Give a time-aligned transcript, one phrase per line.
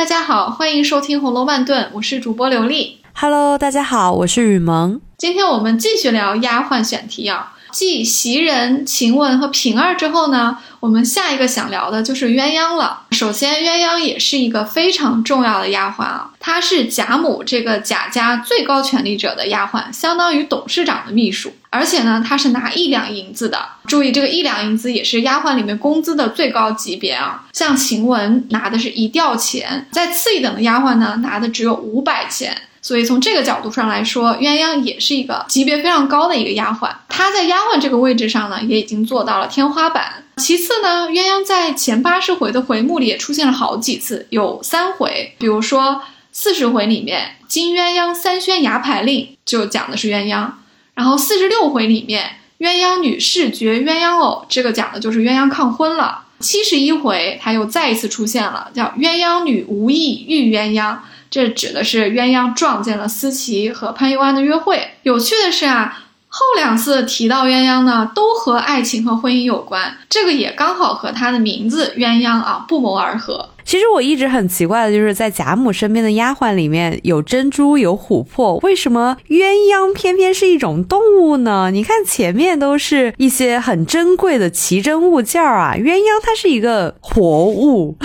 [0.00, 3.00] 大家好，欢迎收听《红楼慢炖》，我是主播刘丽。
[3.12, 4.98] Hello，大家好，我是雨萌。
[5.18, 7.52] 今天我们继续聊丫鬟选题啊。
[7.70, 13.02] 继袭人、晴雯和平儿之后呢，我们下一个想聊的就是鸳鸯了。
[13.20, 21.52] 首先，鸳鸯也是一个非常重要的丫鬟啊，她是贾母这个贾家最高权力者的丫鬟，相当于董事长的秘书。
[21.68, 23.58] 而且呢，她是拿一两银子的。
[23.86, 27.44] 注意，这个一两银子也是丫鬟里面工资的最高级别啊。
[27.52, 32.56] 像晴雯拿的是一吊钱，在次一等的丫鬟呢，拿的只有五百钱。
[32.82, 36.90] 所以从这个角度上来说，鸳鸯也是一个级别非常高的一个丫鬟。
[37.08, 40.24] 她在丫鬟这个位置上呢，也已经做到了天花板。
[40.38, 45.34] 其次呢，鸳鸯在前八十回的回目里也出现了好几次，有三回。
[45.38, 46.00] 比如说
[46.32, 50.48] 四十回里面，金鸳鸯三宣牙牌令就讲的是鸳鸯。
[50.94, 56.24] 然后四十六回里面，鸳鸯女士绝鸳鸯偶，这个讲的就是鸳鸯抗婚了。
[56.40, 60.96] 七十一回，她又再一次出现了，叫鸳鸯女无意遇鸳鸯。
[61.30, 64.88] 这指的是鸳鸯撞见了思琪和潘玉安的约会。
[65.04, 73.48] 有趣的是啊，后两次提到鸳鸯呢，都和爱情和婚姻有关，这个也刚好和他的名字鸳鸯啊不谋而合。
[73.70, 81.70] 其实我一直很奇怪的就是，在贾母身边的丫鬟里面有珍珠有琥珀，为什么鸳鸯偏偏是一种动物呢？
[81.70, 87.96] 你看前面都是一些很珍贵的奇珍物件儿啊，鸳鸯它是一个活物，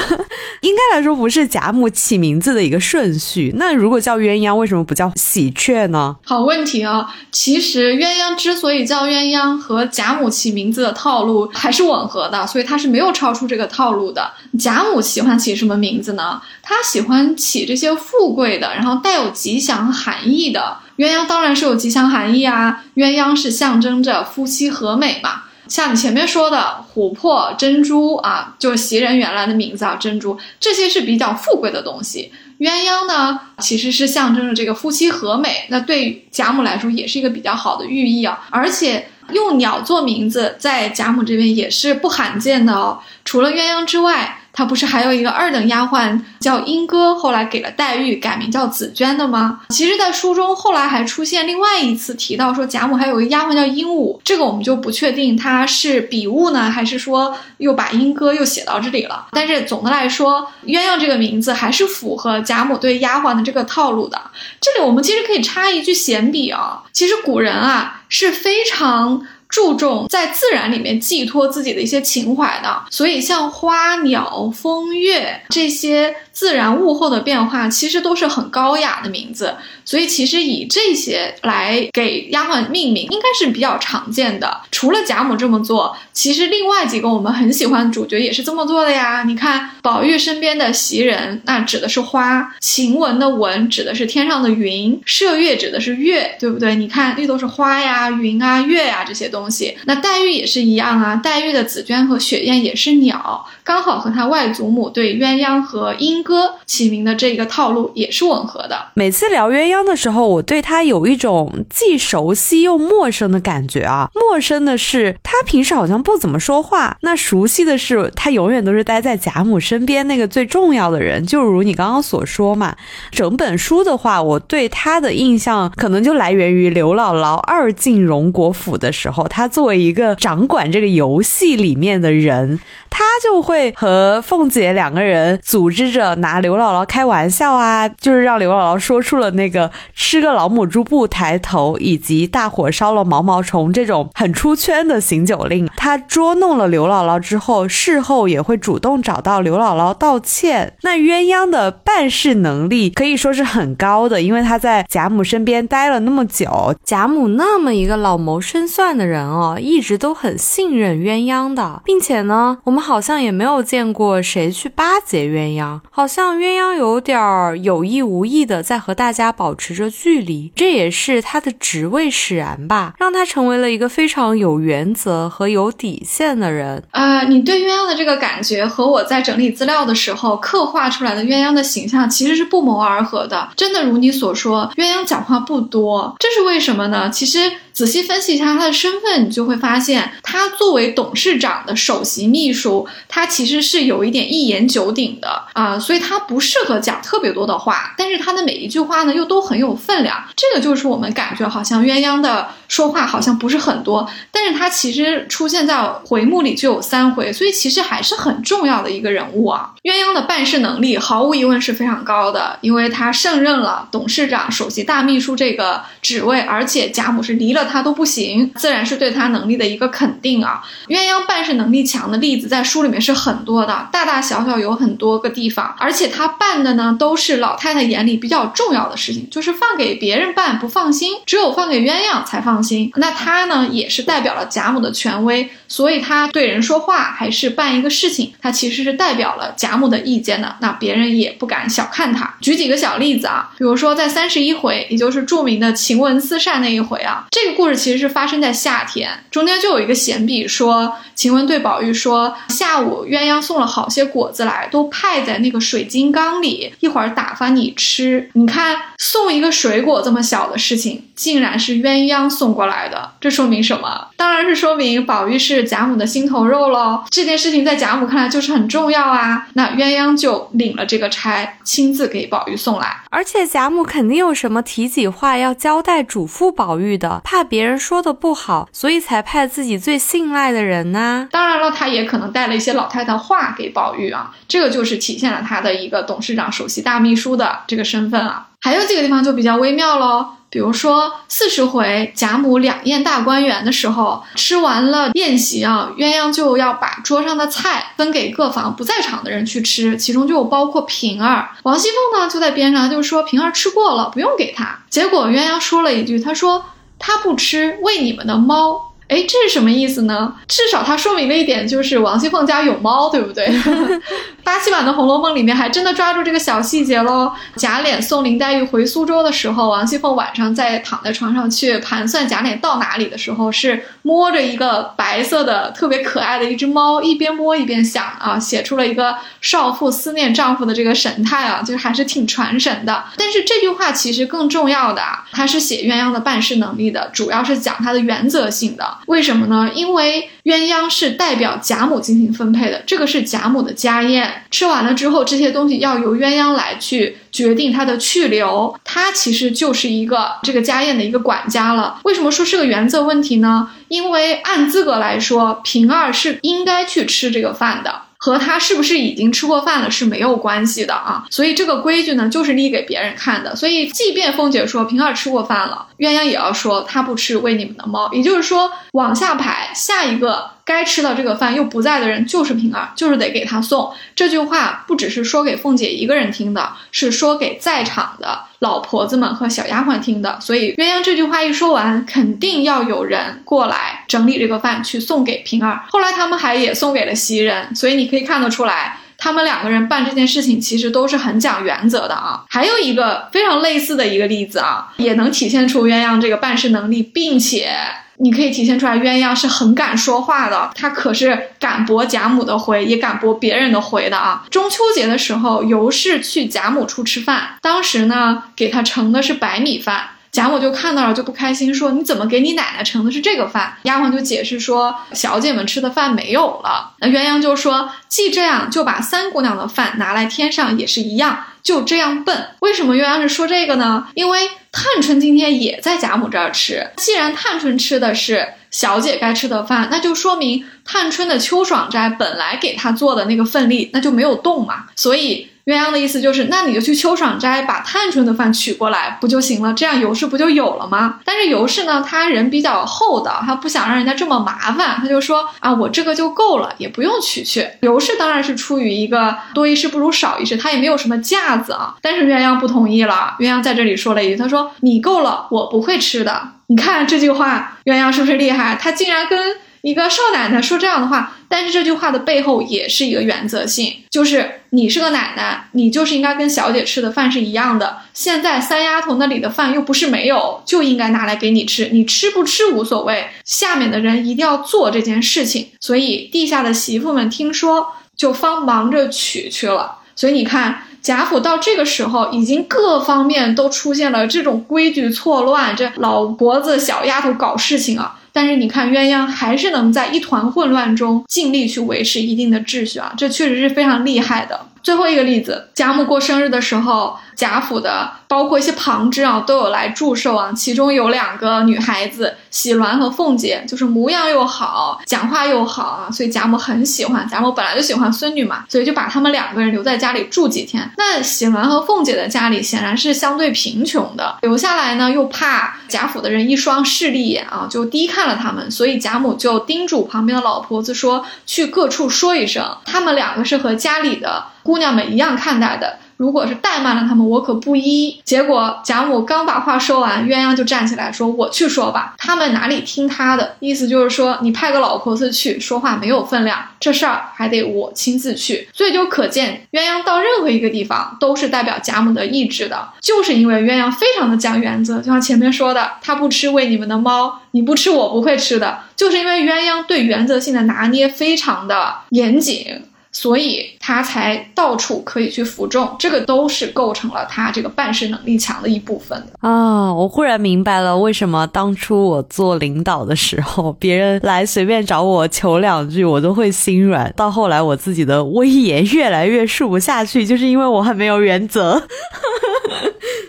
[0.62, 3.52] 应该来说不是贾母起名字的一个顺序。
[3.58, 6.16] 那如果叫鸳鸯，为什么不叫喜鹊呢？
[6.24, 7.12] 好问题啊！
[7.32, 14.32] 其实鸳鸯之所以叫鸳鸯，和贾母起名字的套路还是吻合的，所以它是没有超出这个套路的。
[14.60, 15.55] 贾母喜欢起。
[15.56, 16.42] 什么名字呢？
[16.62, 20.78] 他喜欢起这些富贵的，然后带有吉祥含义的。
[20.98, 25.44] 鸳鸯当然是有吉祥含义啊，鸳鸯是象征着夫妻和美嘛。
[25.68, 32.32] 像你前面说的琥珀、珍珠啊，就是袭人原来的名字啊，珍珠这些是比较富贵的东西。
[32.60, 38.48] 鸳鸯呢，其实是象征着这个夫妻和美，那对贾母来说也是一个比较好的寓意啊。
[38.50, 43.00] 而且用鸟做名字，在贾母这边也是不罕见的哦。
[43.26, 44.40] 除了鸳鸯之外。
[44.56, 49.60] 他不是还有一个二等丫鬟叫莺歌，后来给了黛玉改名叫紫鹃的吗？
[49.70, 59.28] 其实，在书中后来还出现另外一次提到说贾母还有一个丫鬟叫鹦鹉，这个我们就不确定她是笔误呢，还是说又把莺歌又写到这里了。
[59.32, 64.22] 但是总的来说，鸳鸯这个名字还是符合贾母对丫鬟的这个套路的。
[64.62, 69.22] 这里我们其实可以插一句闲笔啊，其实古人啊是非常。
[69.56, 79.56] 注重在自然里面寄托自己的一些情怀的，所以像花鸟风月这些自然物候的变化，其实都是很高雅的名字。
[79.86, 84.62] 所以其实以这些来给丫鬟命名，应该是比较常见的。
[84.72, 89.24] 除了贾母这么做，其实另外几个我们很喜欢的主角也是这么做的呀。
[89.28, 96.76] 你看宝玉身边的袭人，那指的是花；晴雯的雯指的是天上的云；麝月指的是月，对不对？
[96.76, 99.30] 你看这都是花呀、云啊、月呀这些。
[99.36, 101.16] 东西，那黛玉也是一样啊。
[101.16, 108.92] 黛玉的紫鹃和雪雁也是鸟，刚好和她外祖母对鸳鸯和莺歌起名的这个套路也是吻合的。
[108.94, 114.12] 每次聊鸳鸯的时候，我对他有一种既熟悉又陌生的感觉啊。
[114.14, 121.26] 陌生的是他平时好像不怎么说话，那熟悉的是他永远都是待在贾母身边那个最重要的人。
[121.26, 122.76] 就如你刚刚所说嘛，
[123.10, 129.28] 整本书的话，我对他的印象可能就来源于刘姥姥二进荣国府的时候。
[129.28, 132.60] 他作为一个掌管这个游戏里面的人，
[132.90, 145.70] 他就会和凤姐两个人组织着拿刘姥姥开玩笑啊，就是让刘姥姥说出了那个吃个老母猪不抬头，以及大火烧了毛毛虫这种很出圈的行酒令。
[145.76, 150.74] 他捉弄了刘姥姥之后，事后也会主动找到刘姥姥道歉。
[150.82, 159.26] 那鸳鸯的办事能力可以说是很高的，因为他在贾母身边待了那么久，贾母那么一个老谋深算的人。
[159.26, 176.84] 哦，一直都很信任鸳鸯的，并且呢，我们好像也没有见过谁去巴结鸳鸯，好像鸳鸯有点有意无意的在和大家保持着距离，这也是他的职位使然吧，让他成为了一个非常有原则和有底线的人。
[176.92, 183.50] 啊，你对鸳鸯的这个感觉和我在整理资料的时候刻画出来的鸳鸯的形象其实是不谋而合的。
[183.56, 187.10] 真的如你所说，鸳鸯讲话不多，这是为什么呢？
[187.10, 187.40] 其实。
[187.76, 200.24] 仔细分析一下他的身份，你就会发现，他作为董事长的首席秘书，他其实是有一点一言九鼎的啊，所以他不适合讲特别多的话，但是他的每一句话呢，又都很有分量。
[200.38, 202.48] 这个就是我们感觉好像鸳鸯的。
[202.68, 209.72] 说话好像不是很多，但是他其实出现在回目里就有三回，所以其实还是很重要的一个人物啊。
[209.84, 220.62] 鸳鸯的办事能力毫无疑问是非常高的，因为他胜任了董事长、首席大秘书这个职位，而且贾母是离了他都不行，自然是对他能力的一个肯定啊。
[220.88, 232.92] 鸳鸯办事能力强的例子在书里面是很多的，大大小小有很多个地方，而且他办的呢都是老太太眼里比较重要的事情，就是放给别人办不放心，只有放给鸳鸯才放心。
[232.96, 242.36] 那他呢也是代表了贾母的权威，所以他对人说话还是办一个事情，他其实是代表了贾母的意见的，那别人也不敢小看他。
[242.42, 250.94] 举几个小例子啊，比如说在三十一回，也就是著名的晴雯四扇那一回啊，这个故事其实是发生在夏天，中间就有一个闲笔说。
[251.16, 258.30] 晴雯对宝玉说：“下午鸳鸯送了好些果子来，都派在那个水晶缸里，一会儿打发你吃。
[258.34, 264.10] 你看，送一个水果这么小的事情，竟然是鸳鸯送过来的，这说明什么？
[264.18, 267.06] 当然是说明宝玉是贾母的心头肉喽。
[267.10, 269.48] 这件事情在贾母看来就是很重要啊。
[269.54, 273.04] 那鸳鸯就领了这个差，亲自给宝玉送来。
[273.10, 288.48] 而且贾母肯定有什么提己话要交代嘱咐宝玉的，怕别人说的不好，所以才派自己最信赖的人呢。”当然了，他也可能带了一些老太太话给宝玉啊，这个就是体现了他的一个董事长、首席大秘书的这个身份啊。
[288.62, 301.50] 还有几个地方就比较微妙喽，比如说四十回贾母两宴大观园的时候，吃完了宴席啊，鸳鸯就要把桌上的菜分给各房不在场的人去吃，其中就包括平儿。
[301.62, 304.80] 王熙凤呢就在边上就说平儿吃过了，不用给他。
[304.90, 306.66] 结果鸳鸯说了一句，他说
[307.00, 308.95] 它不吃，喂你们的猫。
[309.08, 310.34] 哎，这是什么意思呢？
[310.48, 313.48] 至少它说明了一点，就是王熙凤家有猫，对不对？
[314.44, 317.32] 八七版的《红楼梦》里面还真的抓住这个小细节喽。
[317.56, 333.04] 贾琏送林黛玉回苏州的时候，王熙凤晚上在躺在床上去盘算贾琏到哪里的时候，是摸着一个白色的特别可爱的一只猫，一边摸一边想啊，写出了一个少妇思念丈夫的这个神态啊，就是还是挺传神的。
[333.18, 338.95] 但是这句话其实更重要的啊，它是写鸳鸯的办事能力的，主要是讲它的原则性的。
[339.08, 339.72] 为什么呢？
[339.74, 352.00] 因为鸳鸯是代表贾母进行分配的，这个是贾母的家宴，吃完了之后，这些东西要由鸳鸯来去决定它的去留，它其实就是一个这个家宴的一个管家了。
[352.04, 353.70] 为什么说是个原则问题呢？
[353.88, 358.02] 因为按资格来说，平儿是应该去吃这个饭的。
[358.26, 363.56] 和他是不是已经吃过饭了是没有关系的啊，所以这个规矩呢就是立给别人看的。
[363.56, 368.12] 所以即便凤姐说平儿吃过饭了，鸳鸯也要说她不吃喂你们的猫。
[368.12, 370.56] 也就是说，往下排下一个。
[370.66, 373.94] 该吃到这个饭又不在的人就是平儿，就是得给他送。
[374.16, 380.40] 这句话不只是说给凤姐一个人听的，是说给在场的老婆子们和小丫鬟听的。
[380.42, 385.84] 所以鸳鸯这句话一说完，肯定要有人过来整理这个饭去送给平儿。
[385.88, 392.44] 后来他们还也送给了袭人，所以你可以看得出来，他们两个人办这件事情其实都是很讲原则的啊。
[392.50, 397.70] 还有一个非常类似的一个例子啊，也能体现出鸳鸯这个办事能力，并且。
[398.18, 404.46] 你可以体现出来，鸳鸯是很敢说话的，他可是敢驳贾母的回，也敢驳别人的回的啊。
[404.50, 410.10] 中秋节的时候，尤氏去贾母处吃饭，当时呢，给他盛的是白米饭。
[410.32, 422.52] 贾母就看到了，就不开心，说：“你怎么给你奶奶盛的是这个饭？”丫鬟就解释说：“小姐们吃的饭没有了。”那鸳鸯就说：“既这样，就把三姑娘的饭拿来添上，也是一样。”就这样笨。
[422.62, 424.08] 为什么鸳鸯是说这个呢？
[424.14, 434.86] 因为探春今天也在贾母这儿吃，既然探春吃的是小姐该吃的饭，那就说明探春的秋爽斋本来给她做的那个份例，那就没有动嘛。
[434.96, 435.50] 所以。
[435.66, 439.74] 鸳鸯的意思就是，那你就去秋爽斋把探春的饭取过来不就行了？
[439.74, 441.20] 这样尤氏不就有了吗？
[441.26, 447.68] 但是尤氏呢，他人比较厚道，他不想让人家这么麻烦，他就说啊，我这个就够了，也不用取去。
[447.82, 451.96] 尤氏当然是出于一个多一事不如少一事，他也没有什么架子啊。
[452.00, 456.50] 但是鸳鸯不同意了，鸳鸯在这里说了一句，他说你够了，我不会吃的。
[456.68, 458.78] 你看这句话，鸳鸯是不是厉害？
[458.80, 459.58] 他竟然跟。
[459.86, 467.98] 一个少奶奶说这样的话，但是这句话的背后也是一个原则性，就是你是个奶奶，你就是应该跟小姐吃的饭是一样的。
[468.12, 475.70] 现在三丫头那里的饭又不是没有，就应该拿来给你吃，你吃不吃无所谓，下面的人一定要做这件事情。
[475.80, 480.00] 所以地下的媳妇们听说，就方忙着取去了。
[480.16, 488.22] 所以你看，贾府到这个时候，已经各方面都出现了这种规矩错乱，这老婆子、小丫头搞事情啊。
[488.36, 494.60] 但是你看，鸳鸯还是能在一团混乱中尽力去维持一定的秩序啊，这确实是非常厉害的。
[494.86, 507.28] 最后一个例子，贾母过生日的时候，贾府的包括一些旁支啊都有来祝寿啊，其中有两个女孩子喜鸾和凤姐，就是模样又好，讲话又好啊，所以贾母很喜欢。
[507.28, 510.88] 贾母本来就喜欢孙女嘛，所以就把他们两个人留在家里住几天。
[510.98, 526.00] 那喜鸾和凤姐的家里显然是相对贫穷的，留下来呢又怕贾府的人一双势利眼啊，就低看了他们，所以贾母就叮嘱旁边的老婆子说，去各处说一声，他们两个是和家里的姑娘们一样看待的。
[526.18, 528.20] 如果是怠慢了他们，我可不依。
[528.24, 533.58] 结果贾母刚把话说完，鸳鸯就站起来说：“我去说吧，他们哪里听他的？
[533.60, 538.68] 意思就是说，你派个老婆子去说话没有分量，这事儿还得我亲自去。
[538.74, 559.94] 所以就可见，鸳鸯到任何一个地方都是代表贾母的意志的，就是因为鸳鸯非常的讲原则，就像前面说的，他不吃喂你们的猫，你不吃我不会吃的，就是因为鸳鸯对原则性的拿捏非常的严谨。”所以他才到处可以去服众，这个都是构成了他这个办事能力强的一部分啊！
[559.94, 567.12] 我忽然明白了，为什么当初我做领导的时候，别人来随便找我求两句，我都会心软。
[567.16, 571.82] 到后来，我自己的威严越来越树不下去，就是因为我很没有原则。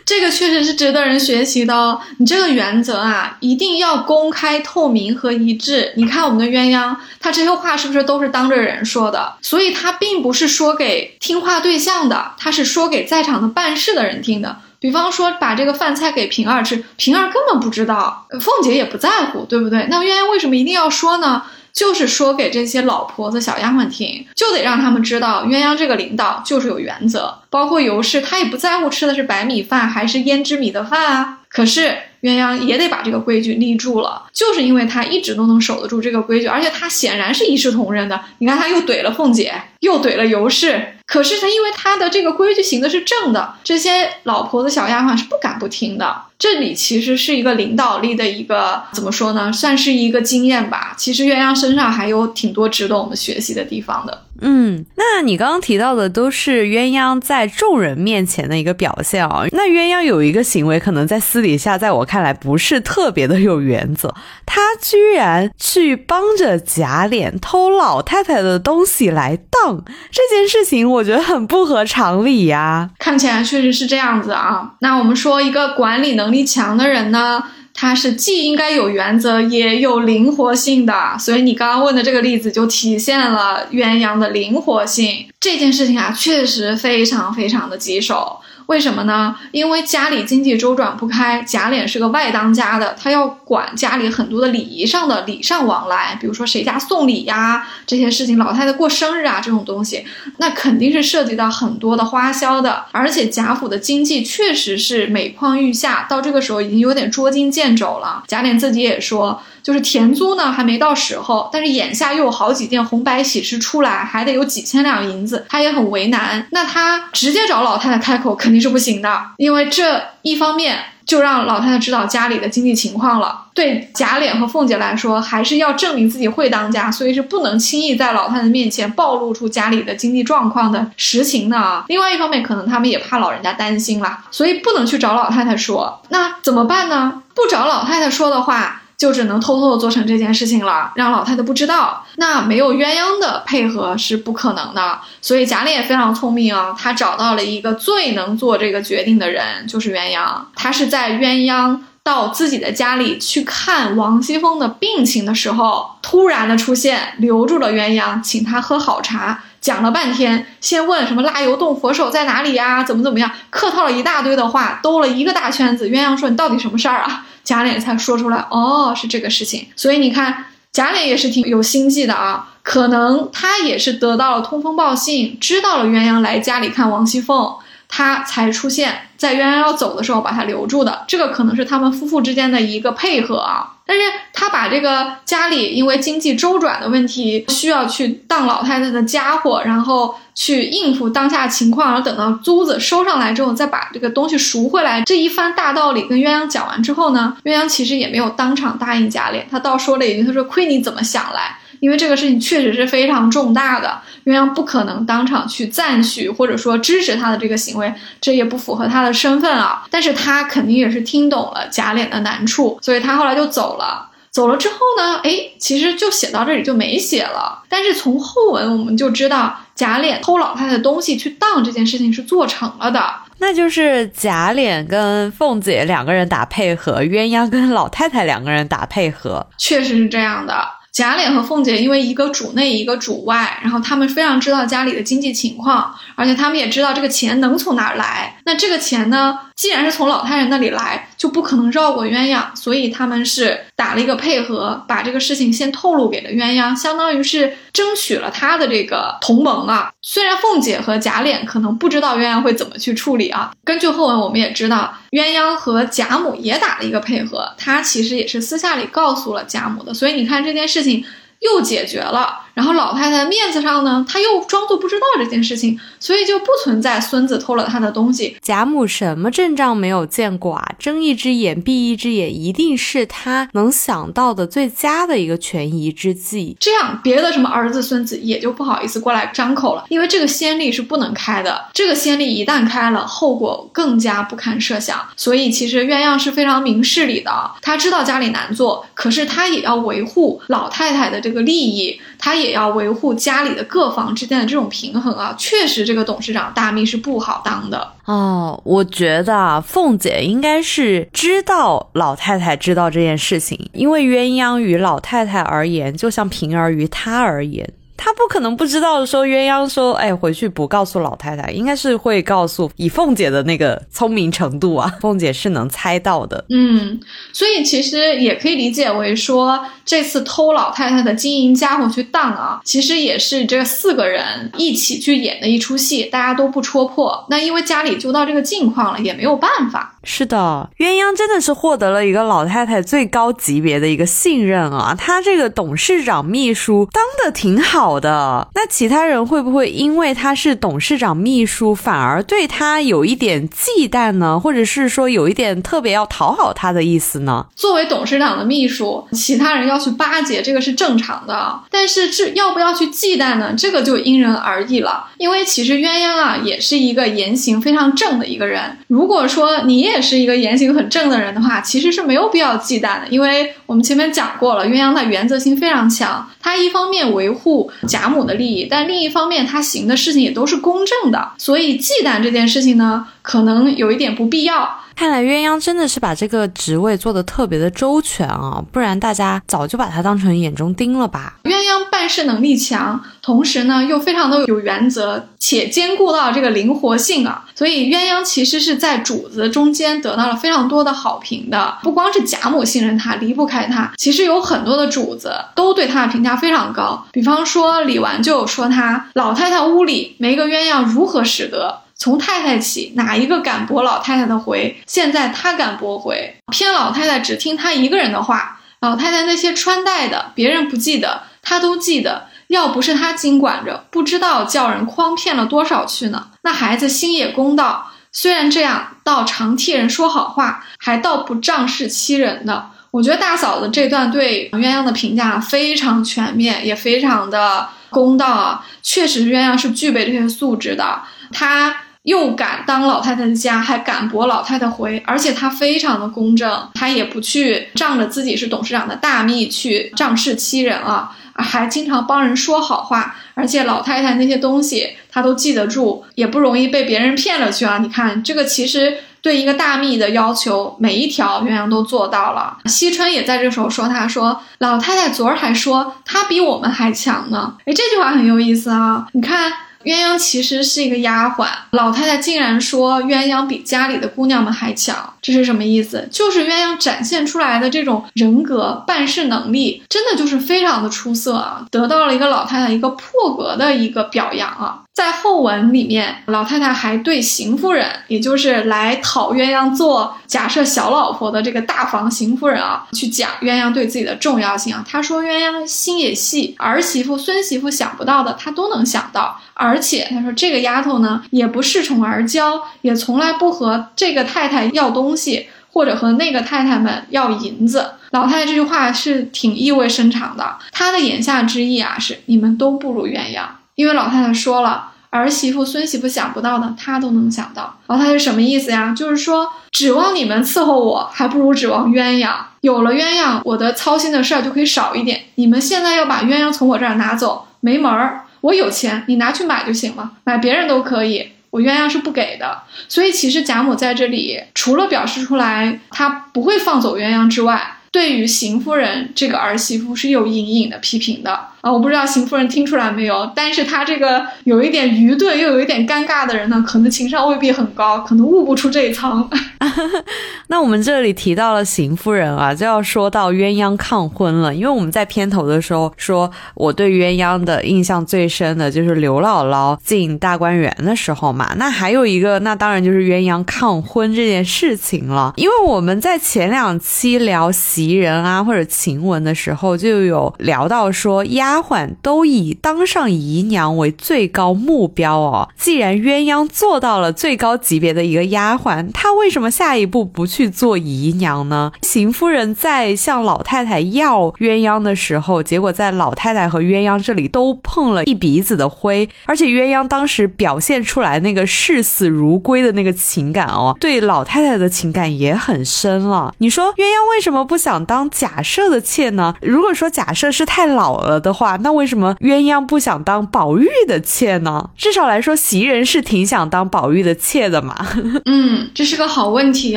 [0.06, 2.00] 这个确实是值得人学习的哦。
[2.18, 5.92] 你这个原则啊，一定要公开、透明和一致。
[5.96, 9.34] 你看我们的鸳鸯，他这些话是不是都是当着人说的？
[9.42, 14.56] 所以他并不是说给听话对象的，他是说给在场的办事的人听的。
[14.78, 19.88] 比方说，把这个饭菜给平儿吃，平儿根本不知道，凤姐也不在乎，对不对？
[19.90, 21.42] 那鸳鸯为什么一定要说呢？
[21.76, 27.38] 就是说给这些老婆子、小丫鬟听，就得让他们知道，鸳鸯这个领导就是有原则。
[27.50, 31.40] 包括尤氏，她也不在乎吃的是白米饭还是胭脂米的饭啊。
[31.56, 38.20] 可是鸳鸯也得把这个规矩立住了，就是因为他一直都能守得住这个规矩，而且他显然是一视同仁的。
[38.40, 40.96] 你看，他又怼了凤姐，又怼了尤氏。
[41.06, 46.25] 可是他因为他的这个规矩行的是正的，这些老婆子、小丫鬟是不敢不听的。
[46.38, 49.50] 这里其实是一个领导力的一个怎么说呢？
[49.50, 50.94] 算是一个经验吧。
[50.98, 54.25] 其实鸳鸯身上还有挺多值得我们学习的地方的。
[54.40, 59.44] 嗯，那你刚刚提到的都是鸳鸯在众人面前的一个表现啊。
[59.52, 64.14] 那鸳鸯有一个行为，可能在私底下，在我看来不是特别的有原则。
[64.44, 72.90] 他居然去帮着贾琏偷老太太的东西来当，这件事情我觉得很不合常理呀。
[72.98, 74.74] 看起来确实是这样子啊。
[74.80, 77.42] 那我们说一个管理能力强的人呢？
[77.78, 85.26] 它是既应该有原则，也有灵活性的，所以你刚刚问的这个例子就体现了鸳鸯的灵活性。
[85.38, 88.40] 这件事情啊，确实非常非常的棘手。
[88.66, 89.37] 为什么呢？
[89.52, 100.04] 因为家里经济周转不开，贾琏是个外当家的，他要管家里很多的礼仪上的礼尚往来，比如说谁家送礼呀这些事情，老太太过生日啊这种东西，
[100.38, 102.85] 那肯定是涉及到很多的花销的。
[102.92, 108.25] 而且贾府的经济确实是每况愈下，到这个时候已经有点捉襟见肘了。
[108.26, 109.40] 贾琏自己也说。
[109.66, 116.46] 就是田租呢还没到时候，但是眼下又有好几件红白喜事出来，还得有几千两银子，他也很为难。
[116.52, 123.46] 那他直接找老太太开口肯定是不行的，因为这一方面就让老太太知道家里的经济情况了。
[123.54, 131.85] 对贾琏和凤姐来说，还是要证明自己会当家，所以是不能轻易在老太太面前暴露出家里的经济状况的实情的。
[131.88, 136.00] 另外一方面，可能他们也怕老人家担心啦，所以不能去找老太太说。
[136.11, 137.23] 那怎么办呢？
[137.35, 138.82] 不找老太太说的话。
[138.96, 142.04] 就只能偷偷的做成这件事情了，让老太太不知道。
[142.16, 150.26] 那没有鸳鸯的配合是不可能的，所以贾琏也非常聪明啊，他找到了一个最能做这个决定的人，就是鸳鸯。
[150.54, 165.88] 他是在鸳鸯到自己的家里去看王熙凤的病情的时候，突然的出现，留住了鸳鸯，请他喝好茶，讲了半天，先问什么拉油洞佛手在哪里呀，怎么怎么样，客套了一大堆的话，兜了一个大圈子。
[165.88, 177.54] 鸳鸯说：“你到底什么事儿啊？”贾琏才说出来，哦，是这个事情，所以你看，贾琏也是挺有心计的啊，可能他也是得到了通风报信，知道了鸳鸯来家里看王熙凤，
[177.88, 183.75] 他才出现在鸳鸯要走的时候把他留住的，这个可能是他们夫妇之间的一个配合啊。
[183.86, 184.02] 但是
[184.32, 195.02] 他把这个家里因为经济周转的问题需要去当老太太的家伙，然后去应付当下情况，然后等到租子收上来之后，再把这个东西赎回来。
[195.02, 209.85] 这一番大道理跟鸳鸯讲完之后呢，鸳鸯其实也没有当场答应贾琏，他倒说了一句：“他说亏你怎么想来。”因为这个事情确实是非常重大的，鸳鸯不可能当场去赞许或者说支持他的这个行为，这也不符合他的身份啊。
[209.90, 214.11] 但是他肯定也是听懂了贾琏的难处，所以他后来就走了。
[214.30, 217.62] 走了之后呢，哎，其实就写到这里就没写了。
[217.71, 223.02] 但是从后文我们就知道，贾琏偷老太太东西去当这件事情是做成了的。
[223.38, 230.54] 那就是贾琏跟凤姐两个人打配合，鸳鸯跟老太太两个人打配合，确实是这样的。
[230.96, 238.38] 贾琏和凤姐因为一个主内一个主外，然后他们非常知道家里的经济情况，而且他们也知道这个钱能从哪儿来。
[238.46, 249.90] 那这个钱呢，既然是从老太太那里来，就不可能绕过鸳鸯，所以他们是打了一个配合，把这个事情先透露给了鸳鸯，相当于是争取了他的这个同盟啊。
[250.02, 261.04] 虽然凤姐和贾琏可能不知道鸳鸯会怎么去处理啊，根据后文我们也知道，鸳鸯和贾母也打了一个配合，他其实也是私下里告诉了贾母的，所以你看这件事情
[261.40, 262.45] 又解决了。
[262.56, 268.34] 然后老太太面子上呢，她又装作不知道这件事情，所以就不存在孙子偷了她的东西。
[268.40, 270.66] 贾母什么阵仗没有见过啊？
[270.78, 276.56] 睁一只眼闭一只眼，一定是她能想到的最佳的一个权宜之计。
[276.58, 281.66] 这样别的什么儿子孙子也就不好意思过来张口了，因为这个先例是不能开的。
[281.75, 284.98] 这个先例一旦开了，后果更加不堪设想。
[285.14, 292.00] 所以其实鸳鸯是非常明事理的，他知道家里难做，可是他也要维护老太太的这个利益。
[292.18, 298.61] 他也要维护家里的各方之间的这种平衡啊，确实这个董事长大秘是不好当的哦。
[298.64, 307.68] 我觉得啊，凤姐应该是知道老太太知道这件事情，因为鸳鸯于老太太而言，就像平儿于她而言。
[307.96, 312.70] 他不可能不知道说鸳鸯说，哎，回去不告诉老太太，应该是会告诉。
[312.76, 316.44] 以凤姐的那个聪明程度啊， 凤姐是能猜到的。
[316.50, 317.00] 嗯，
[317.32, 327.26] 所以其实也可以理解为说，这次偷老太太的金银家伙去当啊，其实也是这四个人一起去演的一出戏，大家都不戳破。
[327.30, 329.94] 那因为家里就到这个境况了，也没有办法。
[330.04, 337.85] 是的，鸳鸯真的是获得了一个老太太最高级别的一个信任啊，她这个董事长秘书当的挺好。
[337.86, 344.40] 好的，那其他人会不会因为他是董事长秘书，反而对他有一点忌惮呢？
[344.40, 347.46] 或者是说有一点特别要讨好他的意思呢？
[347.54, 351.60] 作为董事长的秘书，其他人要去巴结，这个是正常的。
[351.70, 353.54] 但是这要不要去忌惮呢？
[353.56, 355.04] 这个就因人而异了。
[355.18, 358.76] 因为其实鸳鸯啊，也是一个言行非常正的一个人。
[358.88, 363.06] 如果说你也是一个言行很正的人的话，其实是没有必要忌惮的。
[363.10, 367.70] 因为我们前面讲过了，鸳鸯的原则性非常强，它一方面维护。
[367.88, 374.80] 贾母的利益，但另一方面，它行的事情也都是公正的，所以忌惮这件事情呢，可能有一点不必要。
[374.95, 381.34] 看来鸳鸯真的是把这个职位做得特别的周全啊，不然大家早就把他当成眼中钉了吧。
[381.43, 391.76] 鸳鸯办事能力强，同时呢又非常的有原则，且兼顾到这个灵活性啊，所以鸳鸯其实是在主子中间得到了非常多的好评的。
[391.82, 397.04] 不光是贾母信任他，离不开他，其实有很多的主子都对他的评价非常高。
[397.12, 401.80] 比方说李纨就有说他老太太屋里没个鸳鸯如何使得？
[401.99, 404.76] 从太太起，哪一个敢驳老太太的回？
[404.87, 408.61] 现在他敢驳回，偏老太太只听他一个人的话。
[408.80, 412.28] 老太太那些穿戴的，别人不记得，他都记得。
[412.49, 416.28] 要不是他经管着，不知道叫人诓骗了多少去呢。
[416.43, 422.71] 那孩子心也公道，虽然这样，倒常替人说好话，还倒不仗势欺人的。
[422.93, 428.65] 我觉得大嫂子这段对鸳鸯的评价非常全面，也非常的公道啊。
[428.82, 431.00] 确实，鸳鸯是具备这些素质的。
[431.32, 431.75] 他。
[432.06, 447.78] 又敢当老太太的家，还敢驳老太太回，而且他非常的公正，他也不去仗着自己是董事长的大秘去仗势欺人啊，还经常帮人说好话，而且老太太那些东西他都记得住，也不容易被别人骗了去啊。
[447.78, 452.56] 你看这个其实对一个大秘的要求，每一条鸳鸯都做到了。
[452.66, 459.52] 惜春也在这时候说，他说老太太昨儿还说她比我们还强呢，哎，这句话很有意思啊，你看。
[459.84, 466.08] 鸳鸯其实是一个丫鬟，老太太竟然说鸳鸯比家里的姑娘们还强，这是什么意思？
[466.10, 474.82] 就是鸳鸯展现出来的这种人格、办事能力，真的就是非常的出色啊，得到了一个老太太一个破格的一个表扬啊。
[474.97, 484.82] 在后文里面，老太太还对邢夫人，也就是来讨鸳鸯做假设小老婆的这个大房邢夫人啊，去讲鸳鸯对自己的重要性啊。
[484.89, 489.39] 她说鸳鸯心也细，儿媳妇、孙媳妇想不到的，她都能想到。
[489.52, 497.87] 而且她说这个丫头呢，也不恃宠而骄，也从来不和这个太太要东西，或者和那个太太们要银子。
[498.13, 503.43] 老太太这句话是挺意味深长的，她的言下之意啊，是你们都不如鸳鸯。
[503.76, 507.78] 因为老太太说了，儿媳妇、孙媳妇想不到的，她都能想到。
[507.86, 508.93] 然后他是什么意思呀？
[508.97, 512.34] 就是说，指望你们伺候我，还不如指望鸳鸯。
[512.62, 515.26] 有了鸳鸯，我的操心的事儿就可以少一点。
[515.36, 518.23] 你们现在要把鸳鸯从我这儿拿走，没门儿。
[518.41, 522.62] 我有钱，你拿去买就行了，买别人都可以，我鸳鸯是不给的。
[522.89, 539.28] 所以其实贾母在这里，除了表示出来她不会放走鸳鸯之外，对于邢夫人这个儿媳妇是有隐隐的批评的我不知道邢夫人听出来没有，但是她这个有一点愚钝又有一点尴尬的人呢，可能情商未必很高，可能悟不出这一层。
[540.48, 544.54] 那我们这里提到了邢夫人啊，就要说到鸳鸯抗婚了。
[544.54, 551.52] 因为我们在片头的时候说，我对鸳鸯的印象最深的就是刘姥姥进大观园的时候嘛。
[551.56, 555.32] 那还有一个，那当然就是鸳鸯抗婚这件事情了。
[555.36, 565.49] 因为我们在前两期聊袭人啊或者晴雯的时候，就有聊到说，丫丫鬟都以当上姨娘为最高目标哦。
[565.56, 570.47] 既然鸳鸯做到了最高级别的一个丫鬟，她为什么下一步不去？
[570.56, 571.73] 做姨娘呢？
[571.82, 586.32] 邢夫人在向老太太要鸳鸯的时候，结果在老太太和鸳鸯这里都碰了一鼻子的灰，而且鸳鸯当时表现出来那个视死如归的那个情感哦，对老太太的情感也很深了。
[586.38, 589.34] 你说鸳鸯为什么不想当假设的妾呢？
[589.42, 594.70] 如果说假设是太老了的话，那为什么鸳鸯不想当宝玉的妾呢？
[594.76, 597.76] 至少来说，袭人是挺想当宝玉的妾的嘛。
[598.25, 599.76] 嗯，这是个好问题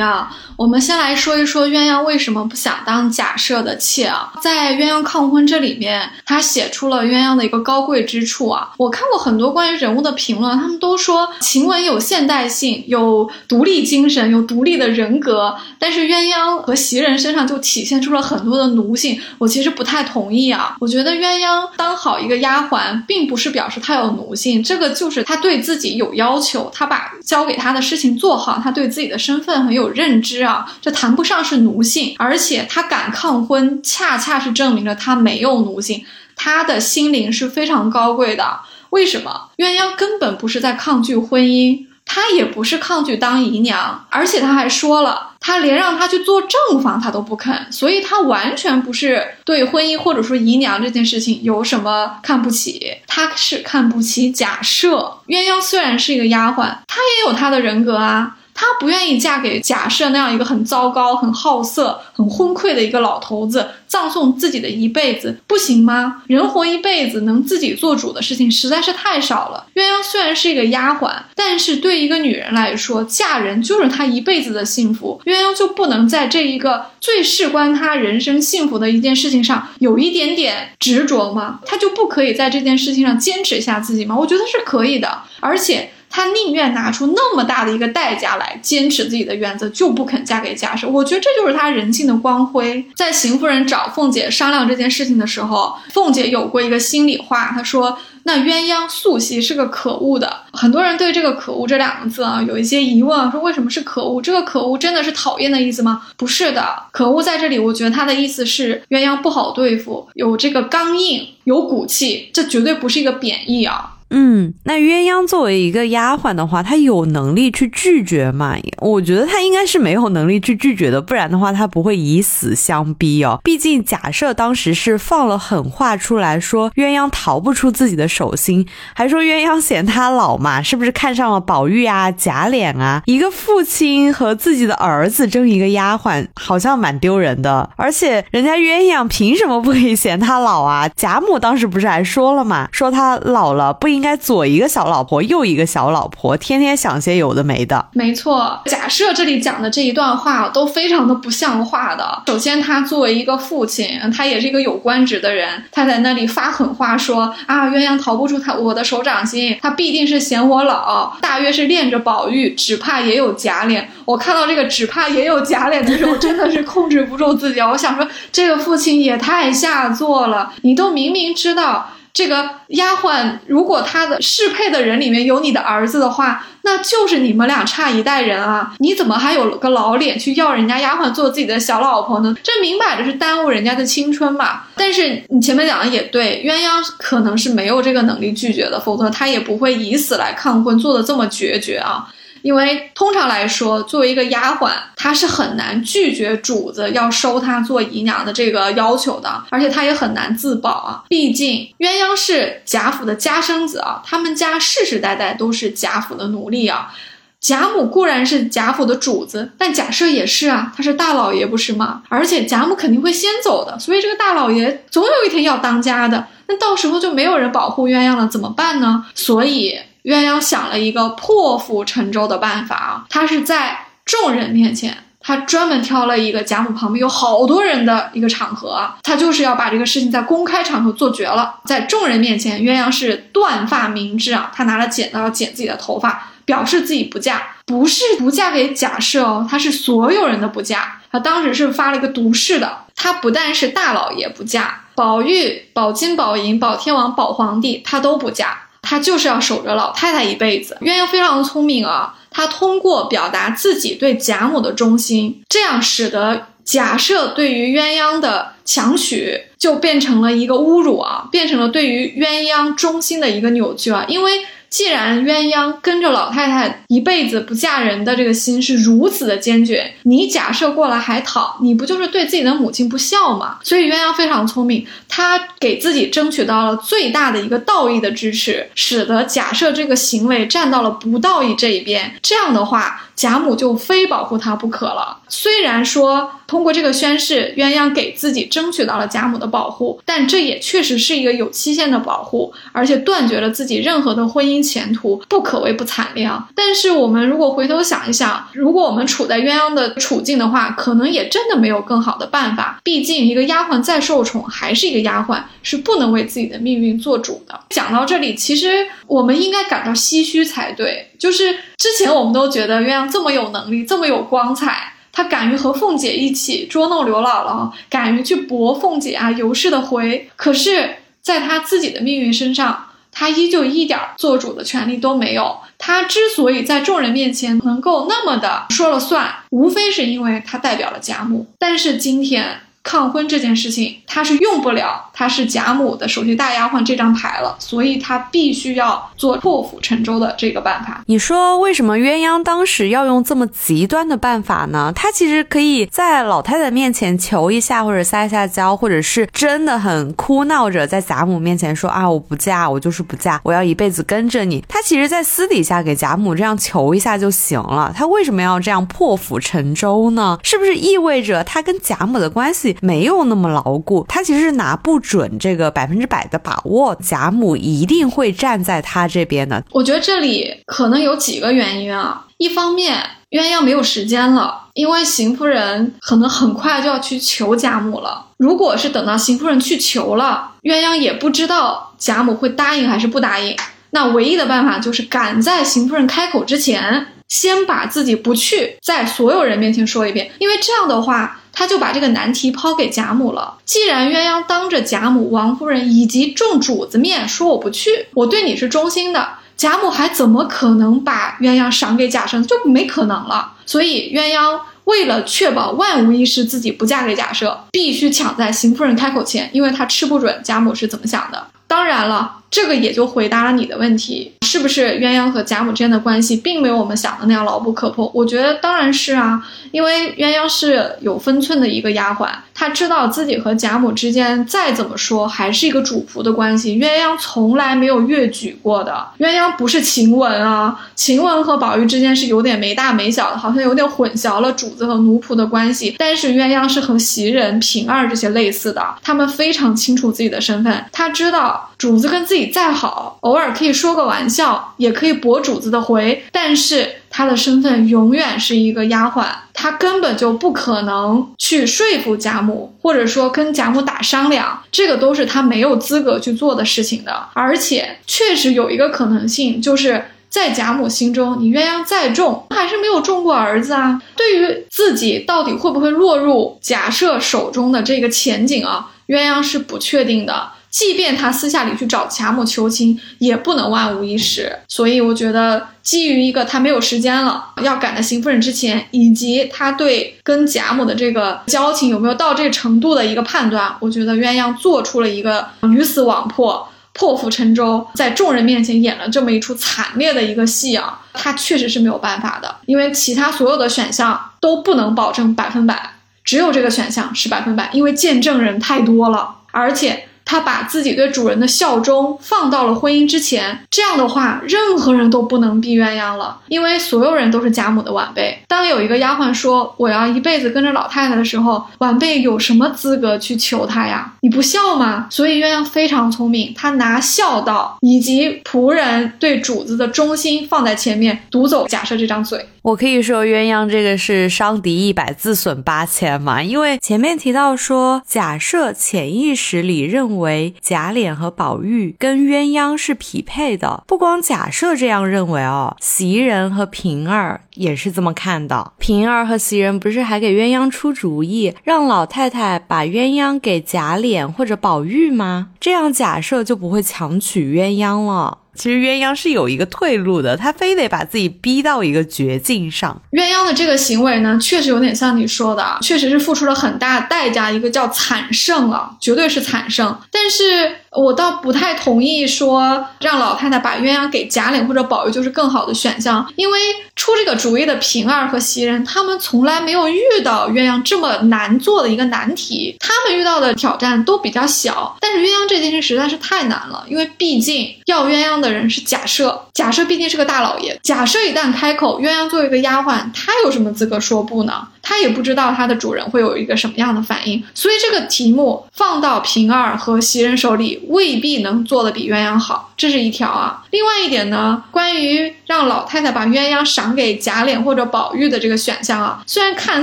[0.00, 0.34] 啊。
[0.56, 4.32] 我们先来说一说鸳鸯为什么不想当贾赦的妾啊？
[4.42, 8.70] 在鸳鸯抗婚这里面，他写出了鸳鸯的一个高贵之处啊。
[8.76, 19.18] 我看过很多关于人物的评论，他们都说晴雯有现代性，有独立精神，有独立的人格，但是鸳鸯和袭人身上就体现出了很多的奴性。
[19.38, 20.76] 我其实不太同意啊。
[20.78, 30.70] 我觉得鸳鸯当好一个丫鬟，并不是表示她有奴性，这个就是她对自己有要求，她把交给她的事情做好，她对自己的身份很有认知啊。
[30.80, 36.04] 这谈不上是奴性，而且她敢抗婚，恰恰是证明了她没有奴性，
[36.36, 38.60] 他的心灵是非常高贵的。
[38.90, 39.50] 为什么？
[39.58, 55.18] 鸳鸯根本不是在抗拒婚姻，她也不是抗拒当姨娘，而且她还说了，她连让她去做正房她都不肯，所以她完全不是对婚姻或者说姨娘这件事情有什么看不起，她是看不起假设。
[55.28, 56.56] 鸳鸯虽然是一个丫鬟，
[56.88, 58.38] 她也有她的人格啊。
[58.60, 66.22] 她不愿意嫁给贾赦那样一个很糟糕、很好色、很昏聩的一个老头子，葬送自己的一辈子，不行吗？
[66.26, 69.64] 人活一辈子，能自己做主的事情实在是太少了。
[69.74, 75.18] 鸳鸯虽然是一个丫鬟，但是对一个女人来说，嫁人就是她一辈子的幸福。
[75.24, 81.60] 鸳鸯就不能在这一个最事关她人生幸福的一件事情上有一点点执着吗？
[81.64, 84.14] 她就不可以在这件事情上坚持一下自己吗？
[84.14, 85.92] 我觉得是可以的，而且。
[86.10, 90.88] 她宁愿拿出那么大的一个代价来坚持自己的原则，就不肯嫁给贾赦。
[90.88, 92.84] 我觉得这就是她人性的光辉。
[92.96, 104.20] 在邢夫人找凤姐商量这件事情的时候，凤姐有过一个心里话，她说：“那鸳鸯素汐是个可恶的。”很多人对这个“可恶”这两个字啊有一些疑问，说为什么是可恶？
[104.20, 106.02] 这个“可恶”真的是讨厌的意思吗？
[106.16, 113.98] 不是的，可恶在这里，我觉得它的意思是鸳鸯不好对付，有这个刚硬，有骨气，这绝对不是一个贬义啊。
[114.12, 118.56] 嗯，那鸳鸯作为一个丫鬟的话，她有能力去拒绝吗？
[118.78, 123.40] 我觉得她应该是没有能力去拒绝的，不然的话她不会以死相逼哦。
[123.44, 133.02] 毕竟假设当时是放了狠话出来说鸳鸯逃不出自己的手心，还说鸳鸯嫌他老嘛，是不是看上了宝玉啊、贾琏啊？
[133.06, 137.70] 一个父亲和自己的儿子争一个丫鬟，好像蛮丢人的。
[137.76, 140.88] 而且人家鸳鸯凭什么不可以嫌他老啊？
[140.96, 143.99] 贾母当时不是还说了嘛，说他老了不应。
[144.00, 147.84] 应该左一个小老婆，右一个小老婆，天天想些有的没的。
[147.92, 152.22] 没错，假设这里讲的这一段话都非常的不像话的。
[152.26, 153.86] 首先，他作为一个父亲，
[154.16, 163.90] 他也是一个有官职的人，他在那里发狠话说啊，鸳鸯逃不出他我的手掌心，他必定是嫌我老，大约是恋着宝玉，只怕也有假脸。
[164.06, 167.60] 我看到这个只怕也有假脸的时候，真的是控制不住自己。
[167.60, 171.90] 我想说，这个父亲也太下作了，你都明明知道。
[172.12, 178.74] 这个丫鬟，如果她的适配的人里面有你的儿子的话，那就是你们俩差一代人啊！
[178.78, 182.36] 你怎么还有个老脸去要人家丫鬟做自己的小老婆呢？
[182.42, 184.64] 这明摆着是耽误人家的青春嘛！
[184.74, 192.06] 但是你前面讲的也对，鸳鸯可能是没有这个能力拒绝的，否则他也不会以死来抗婚，做的这么决绝啊。
[192.42, 201.02] 因为通常来说，作为一个丫鬟，她是很难拒绝主子要收她做姨娘的这个要求的，而且她也很难自保啊。
[201.08, 206.92] 毕竟鸳鸯是贾府的家生子啊，他们家世世代代都是贾府的奴隶啊。
[207.40, 212.02] 贾母固然是贾府的主子，但贾赦也是啊，他是大老爷不是吗？
[212.10, 219.06] 而且贾母肯定会先走的，所以这个大老爷总有一天要当家的，那到时候就没有人保护鸳鸯了，怎么办呢？
[219.14, 236.26] 所以鸳鸯想了一个破釜沉舟的办法啊，他是在众人面前，他专门挑了一个贾母旁边有好多人的一个场合啊，他就是要把这个事情在公开场合做绝了，在众人面前，鸳鸯是断发明志啊，他拿了剪刀剪自己的头发。
[236.46, 241.00] 表示自己不嫁，不是不嫁给贾赦哦，他是所有人的不嫁。
[241.12, 250.76] 他当时是发了一个毒誓的，他不但是大老爷不嫁，宝玉、宝金、宝银、宝天王、宝皇帝他都不嫁，他就是要守着老太太一辈子。
[250.80, 264.44] 鸳鸯非常聪明啊，他通过表达自己对贾母的忠心，这样使得贾赦对于鸳鸯的强娶就变成了一个侮辱啊，变成了对于鸳鸯忠心的一个扭曲啊，因为。
[264.70, 273.58] 既然鸳鸯跟着老太太一辈子不嫁人的这个心是如此的坚决，你假设过来还讨，你不就是对自己的母亲不孝吗？
[273.64, 282.14] 所以鸳鸯非常聪明，她给自己争取到了最大的一个道义的支持，使得假设这个行为站到了不道义这一边。
[282.22, 283.02] 这样的话。
[283.20, 285.18] 贾母就非保护他不可了。
[285.28, 296.30] 虽然说通过这个宣誓，鸳鸯给自己争取到了贾母的保护，但这也确实是一个有期限的保护，而且断绝了自己任何的婚姻前途，不可谓不惨烈。
[296.54, 302.80] 但是我们如果回头想一想，如果我们处在鸳鸯的处境的话，可能也真的没有更好的办法。
[302.82, 307.60] 毕竟一个丫鬟再受宠，还是一个丫鬟，是不能为自己的命运做主的。
[307.68, 311.08] 讲到这里，其实我们应该感到唏嘘才对。
[311.18, 320.28] 就是之前我们都觉得鸳鸯这么有能力，这么有光彩，她敢于和凤姐一起捉弄刘姥姥，敢于去驳凤姐啊尤氏的回。
[320.36, 325.56] 可是，在她自己的命运身上，她依旧一点做主的权利都没有。
[325.78, 331.46] 她之所以在众人面前能够那么的说了算，无非是因为她代表了贾母。
[331.58, 332.60] 但是今天。
[332.82, 341.02] 抗婚这件事情，他是用不了，他是贾母的首席大丫鬟这张牌了，所以他必须要做破釜沉舟的这个办法。
[341.06, 344.90] 你说为什么鸳鸯当时要用这么极端的办法呢？
[344.96, 354.64] 他其实可以在老太太面前求一下，或者撒一下娇，或者是真的很哭闹着在贾母面前说啊，我不嫁，我就是不嫁，我要一辈子跟着你。
[354.66, 357.92] 他其实，在私底下给贾母这样求一下就行了。
[357.94, 360.38] 他为什么要这样破釜沉舟呢？
[360.42, 362.70] 是不是意味着他跟贾母的关系？
[362.80, 369.62] 没有那么牢固，他其实是拿不准这个百分之百的把握，贾母一定会站在他这边的。
[369.70, 372.98] 我觉得这里可能有几个原因啊，一方面
[373.30, 378.26] 鸳鸯没有时间了，因为邢夫人可能很快就要去求贾母了。
[378.38, 383.54] 如果是等到邢夫人去求了，鸳鸯也不知道贾母会答应还是不答应，
[383.90, 391.39] 那唯一的办法就是赶在邢夫人开口之前，先把自己不去在所有人面前说一遍，因为这样的话。
[391.52, 393.54] 他就把这个难题抛给贾母了。
[393.64, 402.44] 既然鸳鸯当着贾母、王夫人以及众主子面说我不去，我对你是忠心的，贾母还怎么可能把鸳鸯赏给贾赦？
[402.44, 403.52] 就没可能了。
[403.66, 411.46] 所以鸳鸯为了确保万无一失，自己不嫁给贾赦，必须抢在邢夫人开口前，因为他吃不准贾母是怎么想的。
[411.68, 418.10] 当然了，这个也就回答了你的问题，是不是鸳鸯和贾母之间的关系并没有我们想的那样牢不可破？
[418.12, 429.06] 我觉得当然是啊，因为鸳鸯是有分寸的一个丫鬟，她知道自己和贾母之间再怎么说还是一个主仆的关系，鸳鸯从来没有越矩过的。
[429.20, 435.94] 鸳鸯不是晴雯啊，晴雯和宝玉之间是有点没大没小的，好像有点混淆了主子和奴仆的关系。
[435.98, 441.68] 但是鸳鸯是和袭人、平儿这些类似的，他们非常清楚自己的身份，他知道。
[441.80, 457.28] 主子跟自己再好，偶尔可以说个玩笑，也可以驳主子的回，但是他的身份永远是一个丫鬟，他根本就不可能去说服贾母，或者说跟贾母打商量，这个都是他没有资格去做的事情的。
[457.34, 464.00] 而且确实有一个可能性，就是在贾母心中，你鸳鸯再重，还是没有重过儿子啊。
[464.16, 470.52] 对于自己到底会不会落入贾赦手中的这个前景啊，鸳鸯是不确定的。
[470.70, 474.56] 即便他私下里去找贾母求亲，也不能万无一失。
[474.68, 486.68] 所以我觉得，基于一个他没有时间了，要赶在邢夫人之前，以及他对跟贾母的这个交情有没有到这个程度的一个判断，我觉得鸳鸯做出了一个鱼死网破。
[486.92, 495.92] 破釜沉舟，在众人面前演了这么一出惨烈的一个戏啊，他确实是没有办法的，因为其他所有的选项都不能保证百分百，
[496.24, 500.08] 只有这个选项是百分百，因为见证人太多了，而且。
[500.30, 508.40] 他把自己对主人的效忠放到了婚姻之前，这样的话，任何人都不能避鸳鸯了，因为所有人都是贾母的晚辈。
[508.46, 514.12] 当有一个丫鬟说我要一辈子跟着老太太的时候，晚辈有什么资格去求她呀？
[514.20, 515.08] 你不孝吗？
[515.10, 522.46] 所以鸳鸯非常聪明，他拿孝道以及仆人对主子的忠心放在前面，夺走贾赦这张嘴。
[522.62, 538.72] 我可以说鸳鸯这个是伤敌一百自损八千嘛，因为前面提到说假设潜意识里认为贾琏和宝玉跟鸳鸯是匹配的，不光假设这样认为哦，袭人和平儿也是这么看的。
[538.78, 545.48] 平儿和袭人不是还给鸳鸯出主意，让老太太把鸳鸯给贾琏或者宝玉吗？
[545.58, 548.38] 这样假设就不会强娶鸳鸯了。
[548.60, 553.00] 其实鸳鸯是有一个退路的，他非得把自己逼到一个绝境上。
[553.12, 559.98] 鸳鸯的这个行为呢，确实有点像你说的，确实是付出了很大代价，一个叫惨胜啊，绝对是惨胜。
[560.12, 560.79] 但是。
[560.96, 566.58] 我倒不太同意说让老太太把鸳鸯给贾琏或者宝玉就是更好的选项，因为
[566.96, 584.68] 出这个主意的平儿和袭人他们从来没有遇到鸳鸯这么难做的一个难题，他们遇到的挑战都比较小，但是鸳鸯这件事实在是太难了，因为毕竟要鸳鸯的人是贾赦，假设毕竟是个大老爷，假设一旦开口，鸳鸯作为一个丫鬟，她有什么资格说不呢？
[584.82, 590.80] 她也不知道她的主人会有一个什么样的反应，所以这个题目放到平儿和袭人手里。
[590.88, 593.62] 未必能做的比鸳鸯好，这是一条啊。
[593.70, 599.82] 另外一点呢，关于让老太太把鸳鸯赏给贾琏或者宝玉的这个选项啊，虽然看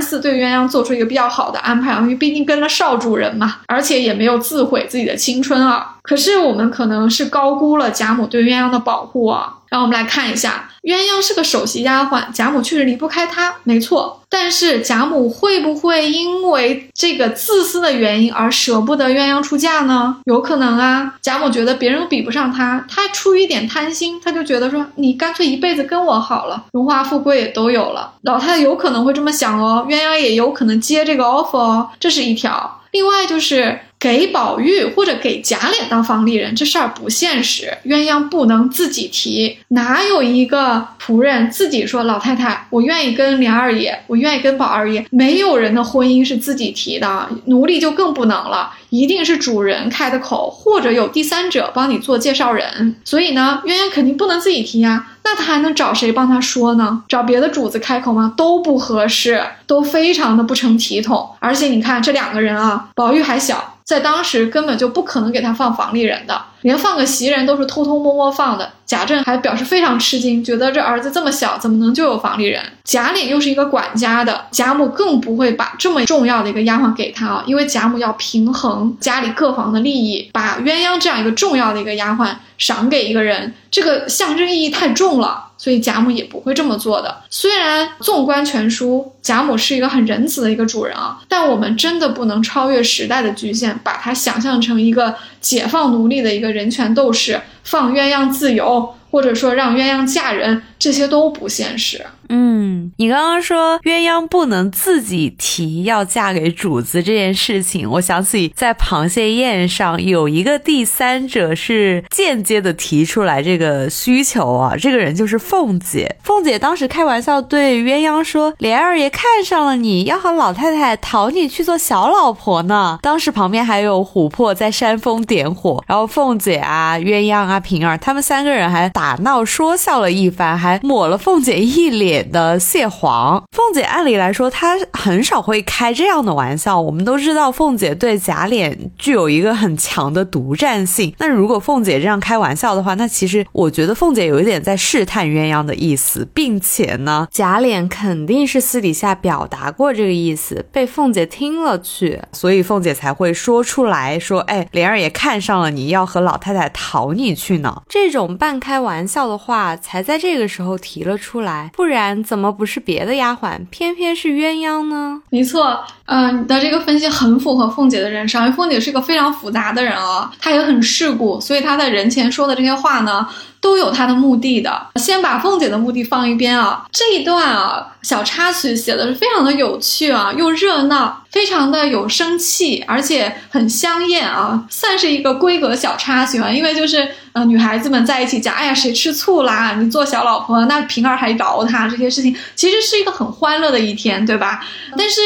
[0.00, 5.94] 似对鸳鸯做出一个比较好的安排啊，因为毕竟跟了少主人嘛，而且也没有自毁自己的青春啊。
[6.08, 9.56] 可是我们可能是高估了贾母对鸳鸯的保护啊。
[9.68, 14.22] 让我们来看一下，鸳鸯是个首席丫鬟，贾母确实离不开她，没错。
[14.30, 20.16] 但是贾母会不会因为这个自私的原因而舍不得鸳鸯出嫁呢？
[20.24, 21.16] 有可能啊。
[21.20, 28.14] 贾母觉得别人比不上她，她出于一点贪心，她就觉得说你干脆一辈子跟我好了，荣华富贵也都有了。
[28.22, 32.76] 老太太有可能会这么想哦，鸳鸯也有可能接这个 offer 哦，这是一条。
[32.98, 33.78] 另外就是。
[34.00, 57.02] 给宝玉或者给贾琏当房里人这事儿不现实，鸳鸯不能自己提，哪有一个仆人自己说老太太，我愿意跟琏二爷，我愿意跟宝二爷，没有人的婚姻是自己提的，奴隶就更不能了，一定是主人开的口，或者有第三者帮你做介绍人，所以呢，鸳鸯肯定不能自己提呀，那他还能找谁帮他说呢？
[57.08, 58.32] 找别的主子开口吗？
[58.36, 63.74] 都不合适，都非常的不成体统，而且你看这两个人啊，宝玉还小。
[63.84, 68.70] 在当时根本就不可能给他放房里人的，连放个袭人都是偷偷摸摸放的。
[68.84, 72.62] 贾政还表示非常吃惊，觉得这儿子这么小，怎么能就有房里人？
[72.84, 85.46] 贾琏又是一个管家的，贾母更不会把这么重要的一个丫鬟给他啊，因为贾母要平衡家里各房的利益，把鸳鸯这样一个重要的一个丫鬟赏给一个人，这个象征意义太重了。
[85.60, 87.22] 所以贾母也不会这么做的。
[87.28, 95.12] 虽然纵观全书，贾母是一个很仁慈的一个主人啊，但我们真的不能超越时代的局限，把她想象成一个
[95.48, 102.04] 解放奴隶的一个人权斗士，放鸳鸯自由，或者说让鸳鸯嫁人，这些都不现实。
[102.28, 116.16] 嗯，你刚刚说鸳鸯不能自己提要嫁给主子这件事情，我想起在螃蟹宴上有一个第三者是间接的提出来这个需求啊，这个人就是凤姐。
[116.22, 132.17] 凤姐当时开玩笑对鸳鸯说：“莲二爷看上了你，要和老太太讨你去做小老婆呢。”当时旁边还有琥珀在煽风点火，然后凤姐啊、鸳鸯啊、平儿他们三个人还打闹说笑了一番，还抹了凤姐一脸。
[132.22, 136.80] 的蟹黄，凤姐按理来说她很少会开这样的玩笑。
[136.80, 141.14] 我们都知道凤姐对贾琏具有一个很强的独占性。
[141.18, 162.07] 那如果凤姐这样开玩笑的话，那其实我觉得凤姐有一点在试探鸳鸯的意思，并且呢，贾琏肯定是私底下表达过这个意思，被凤姐听了去，所以凤姐才会说出来说：“哎，莲儿也看上了你，要和老太太讨你去呢。”这种半开玩笑的话才在这个时候提了出来，不然。
[162.22, 165.22] 怎么不是别的丫鬟，偏偏是鸳鸯呢？
[165.30, 168.58] 没错，嗯，你的这个分析很符合凤姐的人生，因为。
[168.58, 173.24] 凤姐是个非常复杂的人啊，她也很世故，所以她在人前说的这些话呢，
[173.60, 174.86] 都有他的目的的。
[174.96, 186.50] 先把凤姐的目的放一边啊，这一段啊小插曲写的是非常的有趣啊，又热闹，非常的有生气，而且很香艳啊，算是一个规格小插曲啊。
[186.50, 189.76] 因为就是呃女孩子们在一起讲，哎呀谁吃醋啦？
[189.78, 194.64] 你做小老婆，那平儿还饶他这些事情，其实是一个很欢乐的一天，对吧？
[194.96, 195.20] 但是。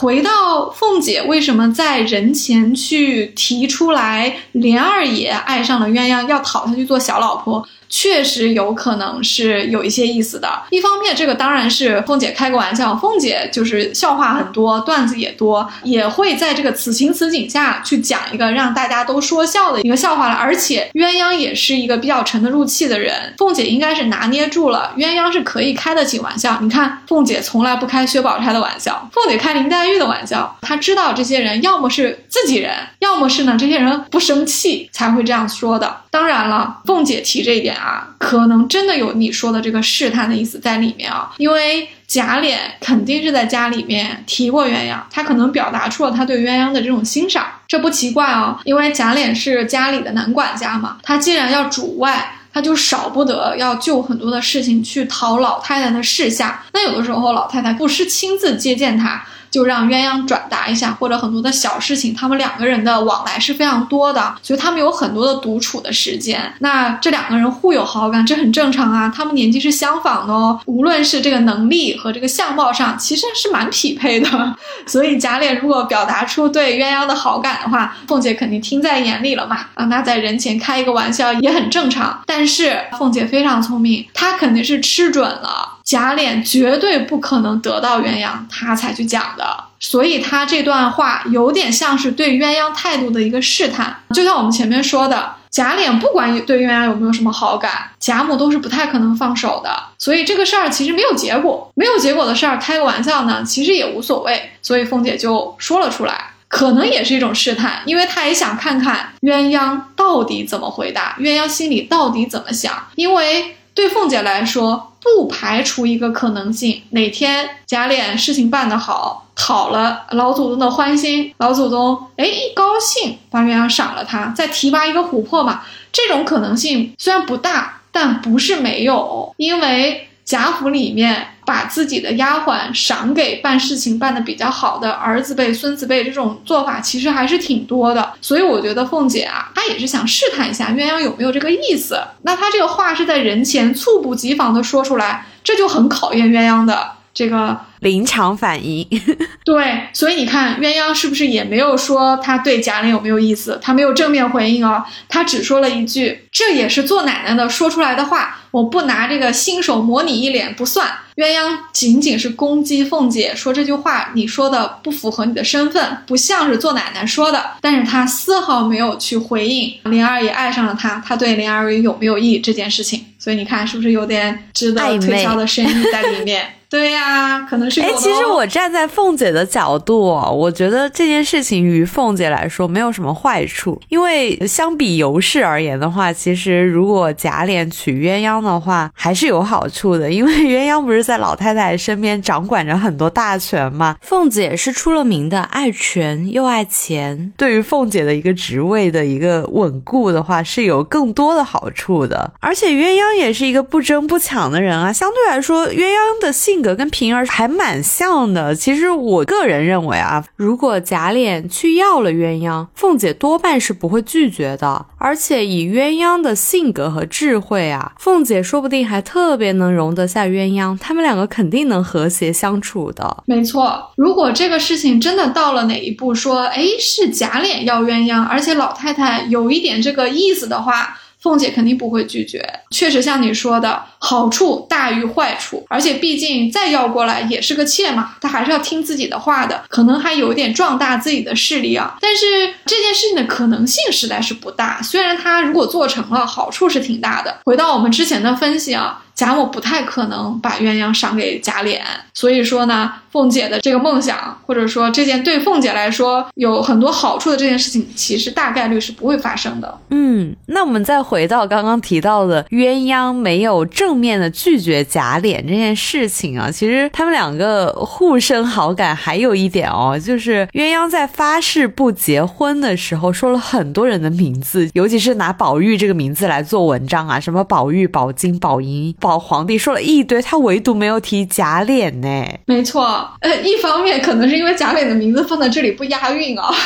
[0.00, 7.66] 回到凤姐为什么在人前去提出来，莲二爷爱上了鸳鸯，要讨她去做小老婆？
[7.88, 10.48] 确实有可能是有一些意思的。
[10.70, 20.34] 一方面，这个当然是凤姐开个玩笑，凤姐就是笑话很多，段子也多，也会在这个此情此景下去讲一个让大家都说笑的一个笑话了。
[20.34, 26.58] 而且鸳鸯也是一个比较沉得住气的人，凤姐应该是拿捏住了，鸳鸯是可以开得起玩笑。
[26.60, 36.02] 你看，凤姐从来不开薛宝钗的玩笑，凤姐开林黛玉的玩笑，她知道这些人要么是自己人，要么是呢这些人不生气才会这样说的。
[36.10, 59.24] 当然了，凤姐提这一点啊，可能真的有你说的这个试探的意思在里面啊，因为贾琏肯定是在家里面提过鸳鸯，他可能表达出了他对鸳鸯的这种欣赏，这不奇怪啊，因为贾琏是家里的男管家嘛，他既然要主外，他就少不得要就很多的事情去讨老太太的示下，那有的时候老太太不是亲自接见他。
[59.50, 66.52] 就让鸳鸯转达一下，或者很多的小事情，他们两个人的往来是非常多的，所以他们有很多的独处的时间。
[66.60, 69.12] 那这两个人互有好感，这很正常啊。
[69.14, 74.56] 他们年纪是相仿的哦，无论是这个能力和这个相貌上，其实是蛮匹配的。
[74.86, 79.66] 所以贾琏如果表达出对鸳鸯的好感的话，凤姐肯定听在眼里了嘛。
[79.74, 82.22] 啊，那在人前开一个玩笑也很正常。
[82.26, 85.77] 但是凤姐非常聪明，她肯定是吃准了。
[85.88, 93.96] 贾琏绝对不可能得到鸳鸯，他才去讲的，所以他这段话有点像是对鸳鸯态度的一个试探。
[94.14, 99.74] 就像我们前面说的，贾琏不管对鸳鸯有没有什么好感，贾母都是不太可能放手的。
[99.96, 104.50] 所以这个事儿其实没有结果，没有结果的事儿，开个玩笑呢，其实也无所谓。
[104.60, 113.54] 所以凤姐就说了出来，可能也是一种试探，因为她也想看看鸳鸯到底怎么回答，鸳鸯心里到底怎么想，因为。
[113.74, 125.62] 对凤姐来说，不排除一个可能性：哪天贾琏事情办得好，讨了老祖宗的欢心，老祖宗哎一高兴，把鸳鸯赏了他，再提拔一个琥珀嘛。
[125.92, 130.07] 这种可能性虽然不大，但不是没有，因为。
[130.28, 138.12] 贾府里面把自己的丫鬟赏给办事情办得比较好的儿子辈、孙子辈，这种做法其实还是挺多的。
[138.20, 141.98] 所以我觉得凤姐啊，她也是想试探一下鸳鸯有没有这个意思。
[142.24, 147.58] 那她这个话是在人前猝不及防的说出来，这就很考验鸳鸯的这个。
[147.80, 148.84] 临场反应，
[149.44, 153.56] 对，所以你看鸳鸯是不是也没有说他对贾琏有没有意思？
[153.62, 167.52] 他没有正面回应哦，他只说了一句：“这也是做奶奶的说出来的话，我不拿这个新手模拟一脸不算。”鸳鸯仅仅是攻击凤姐，说这句话你说的不符合你的身份，不像是做奶奶说的。
[167.60, 173.04] 但是他丝毫没有去回应莲二爷爱上了他，他对莲二爷有没有意这件事情。
[173.20, 176.54] 所以你看是不是有点值得推敲的深意在里面？
[176.70, 177.80] 对呀，可能是。
[177.80, 193.96] 哎，其实我站在凤姐的角度，我觉得这件事情于凤姐来说没有什么坏处，因为相比尤氏而言的话，其实如果贾琏娶鸳鸯的话，还是有好处的，因为 鸳鸯不是在老太太身边掌管着很多大权嘛。
[194.02, 202.30] 凤姐是出了名的爱权又爱钱，对于凤姐的一个职位的一个稳固的话，是有更多的好处的。
[202.40, 206.57] 而且鸳鸯也是一个不争不抢的人啊，相对来说，鸳鸯的性。
[206.58, 208.52] 性格跟平儿还蛮像的。
[208.52, 214.86] 其实我个人认为啊，如果贾琏去要了鸳鸯，凤姐多半是不会拒绝的。
[214.98, 223.22] 而且以鸳鸯的性格和智慧啊，凤姐说不定还特别能容得下鸳鸯，他们两个肯定能和谐相处的。
[223.26, 230.98] 没错，如果这个事情真的到了哪一步，说哎是贾琏要鸳鸯，而且老太太有一点这个意思的话。
[231.20, 235.64] 凤姐肯定不会拒绝，确实像你说的，好处大于坏处。
[235.68, 241.96] 而且毕竟再要过来也是个妾嘛，她还是要听自己的话的，可能还有一点壮大自己的势力啊。
[242.00, 244.80] 但是这件事情的可能性实在是不大。
[244.82, 247.38] 虽然她如果做成了，好处是挺大的。
[247.44, 249.02] 回到我们之前的分析啊。
[249.18, 251.80] 贾母不太可能把鸳鸯赏给贾琏，
[252.14, 259.76] 所以说呢，凤姐的这个梦想，或者说这件对凤姐来说有很多好处的这件事情，其实大概率是不会发生的。
[259.90, 282.24] 嗯，那我们再回到刚刚提到的鸳鸯没有正面的拒绝贾琏这件事情啊，其实他们两个互生好感，还有一点哦，就是鸳鸯在发誓不结婚的时候说了很多人的名字，尤其是拿宝玉这个名字来做文章啊，什么宝玉、宝金、宝银、皇帝，说了一堆，他唯独没有提贾琏呢。
[282.46, 286.52] 没错，呃，一方面可能是因为贾琏的名字放在这里不押韵啊。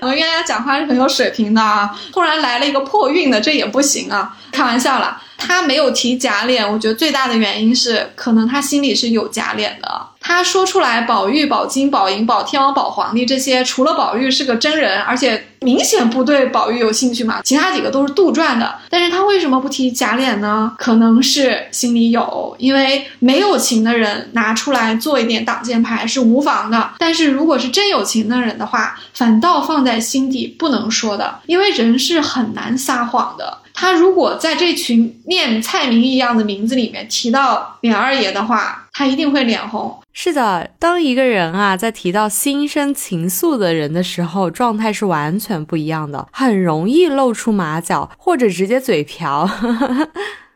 [0.00, 5.20] 我鸳鸯讲话是很有水平的啊，突然来了一个破韵的，这也不行啊，开玩笑啦。
[5.36, 10.06] 他没有提贾琏，我觉得最大的原因是，可能他心里是有贾琏的。
[10.28, 18.74] 他说出来宝玉、宝金、宝银、宝天王、宝皇帝这些，除了宝玉是个真人，而且明显不对宝玉有兴趣嘛，其他几个都是杜撰的。
[18.90, 20.74] 但是他为什么不提贾琏呢？
[20.76, 26.90] 可能是心里有，因为没有情的人拿出来做一点挡箭牌是无妨的。
[26.98, 33.56] 但是如果是真有情的人的话，反倒放在心底不能说的，因为人是很难撒谎的。
[33.72, 39.98] 他如果在这群念蔡明一样的名字里面提到琏二爷的话，他一定会脸红。
[40.20, 49.48] 是的，当一个人啊在提到心生情愫的人的时候，状态是完全不一样的，很容易露出马脚，或者直接嘴瓢。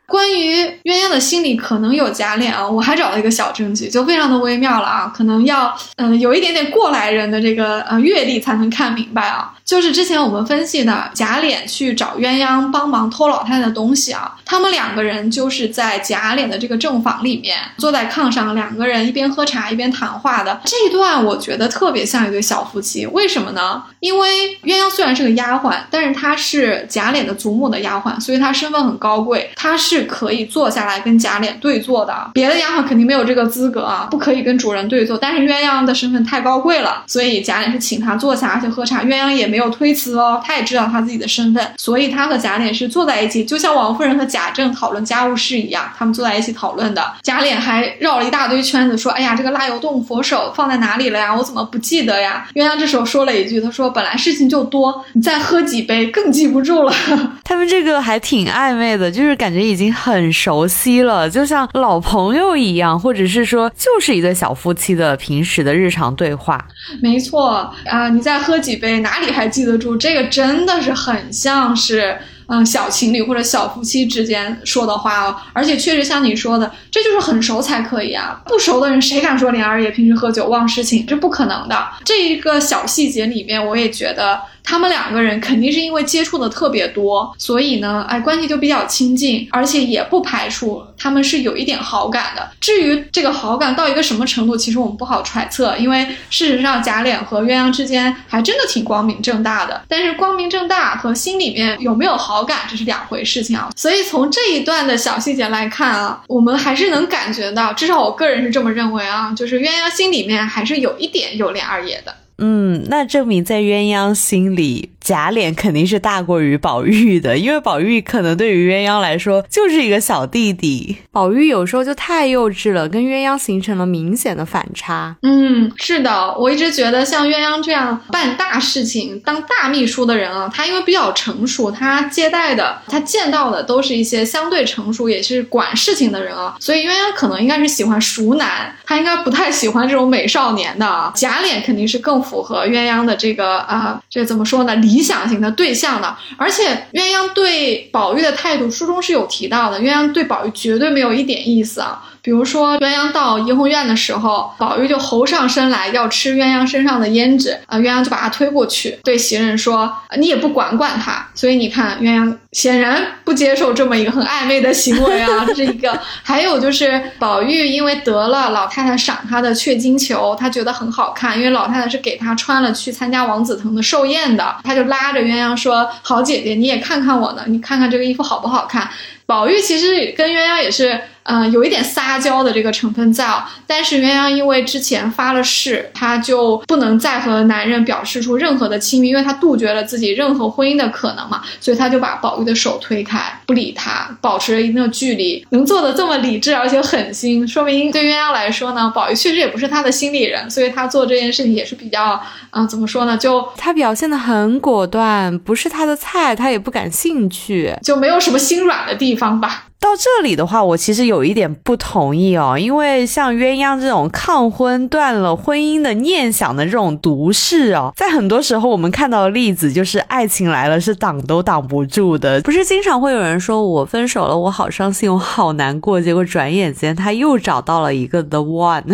[0.07, 9.55] 关于鸳鸯的心里可能有假脸啊，我还找了一个小证据，就非常的微妙了啊，可能要嗯有一点点过来人的这个呃阅历才能看明白啊。
[9.65, 23.07] 就是之前我们分析的贾琏去找鸳鸯帮忙偷老太太的东西啊，他们两个人就是在贾琏的这个正房里面坐在炕上，两个人一边喝茶一边谈话的这一段，我觉得特别像一对小夫妻。
[23.07, 23.83] 为什么呢？
[24.01, 32.31] 因为鸳鸯虽然是个丫鬟，但是她是贾琏的祖母的丫鬟，所以她身份很高贵，她是可以坐下来跟贾琏对坐的。
[32.33, 35.19] 别的丫鬟肯定没有这个资格啊，不可以跟主人对坐。
[35.19, 39.03] 但是鸳鸯的身份太高贵了，所以贾琏是请她坐下，而且喝茶。
[39.03, 39.73] 鸳鸯也没有。
[39.73, 47.03] 推辞哦，他也知道他自己的身份，所以他和贾琏是坐在一起，就像王夫人和贾政讨论家务事一样，他们坐在一起讨论的。
[47.23, 51.35] 贾琏还绕了一大堆圈子，说：“哎呀，这个蜡油洞佛手放在哪里了呀？
[51.35, 56.93] 我怎么不记得呀？”鸳鸯这时候说了一句：“他说本来事情就多，你再喝几杯更记不住了。”
[57.43, 66.67] 他们这个还挺暧昧的，就是感觉已经经很熟悉了，就像老朋友一样，或者是说就是一对小夫妻的平时的日常对话。
[67.01, 69.53] 没错啊，你再喝几杯，哪里还？
[69.53, 72.17] 记得住，这个真的是很像是
[72.47, 81.05] 嗯小情侣或者小夫妻之间说的话哦，而且确实像你说的，这就是很熟才可以啊，不熟的人谁敢说琏二爷平时喝酒忘事情？
[81.05, 81.87] 这不可能的。
[82.03, 84.41] 这一个小细节里面，我也觉得。
[84.65, 92.51] 他们两个人肯定是因为接触的特别多，所以呢，哎，关系就比较亲近，而且也不排除他们是有一点好感的。
[92.61, 99.83] 至于这个好感到一个什么程度，其实我们不好揣测，因为事实上贾琏和鸳鸯之间还真的挺光明正大的。
[99.89, 103.71] 但是光明正大和心里面有没有好感，这是两回事情啊。
[103.77, 112.15] 所以从这一段的小细节来看啊，我们还是能感觉到，至少我个人是这么认为啊，就是鸳鸯心里面还是有一点有脸二爷的。
[112.39, 114.91] 嗯，那证明在鸳鸯心里。
[115.03, 120.97] 贾琏肯定是大过于宝玉的，因为宝玉可能对于鸳鸯来说就是一个小弟弟。
[121.11, 125.17] 宝玉有时候就太幼稚了，跟鸳鸯形成了明显的反差。
[125.23, 141.13] 嗯，是的，我一直觉得像鸳鸯这样办大事情、当大秘书的人啊，他因为比较成熟，他接待的、他见到的都是一些相对成熟也是管事情的人啊，所以鸳鸯可能应该是喜欢熟男，他应该不太喜欢这种美少年的啊。
[141.17, 144.77] 贾琏肯定是更符合鸳鸯的这个啊，这怎么说呢？
[144.77, 149.81] 理理想型的对象的，而且鸳鸯对宝玉的态度，书中是有提到的。
[149.81, 152.12] 鸳鸯对宝玉绝对没有一点意思啊。
[152.23, 165.99] 比如说，鸳鸯到怡红院的时候，宝玉就猴上身来要吃鸳鸯身上的胭脂，啊，鸳鸯就把他推过去，对袭人说：“你也不管管他。”所以你看，鸳鸯显然不接受这么一个很暧昧的行为啊， 这一个。
[166.23, 178.89] 还有就是宝玉因为得了老太太赏他的雀金球，他觉得很好看，因为老太太是给他穿了去参加王子腾的寿宴的，他就拉着鸳鸯说：“好姐姐，你也看看我呢，你看看这个衣服好不好看。”
[179.25, 183.43] 宝玉其实跟鸳鸯也是呃，有一点撒娇的这个成分在哦。
[183.67, 195.47] 但是鸳鸯因为之前发了誓，她就不能再和男人表示出任何的亲密，因为她杜绝了自己任何婚姻的可能嘛，所以她就把宝玉的手推开，不理他，保持了一定的距离。
[195.51, 202.21] 能做的这么理智而且狠心，说明对鸳鸯来说呢，宝玉确实也不是他的心里人，所以他做这件事情也是比较，
[202.51, 207.75] 嗯、怎么说呢，就他表现的很果断，不是他的菜，他也不感兴趣。
[207.83, 209.65] 就没有什么心软的地方吧。
[209.83, 222.41] 到这里的话，我其实有一点不同意哦，因为像鸳鸯这种抗婚、断了婚姻的念想的这种毒誓哦，在很多时候我们看到的例子就是爱情来了是挡都挡不住的。
[222.43, 228.85] 不是经常会有人说我分手了，我好伤心，我好难过，结果转眼间他又找到了一个 the one。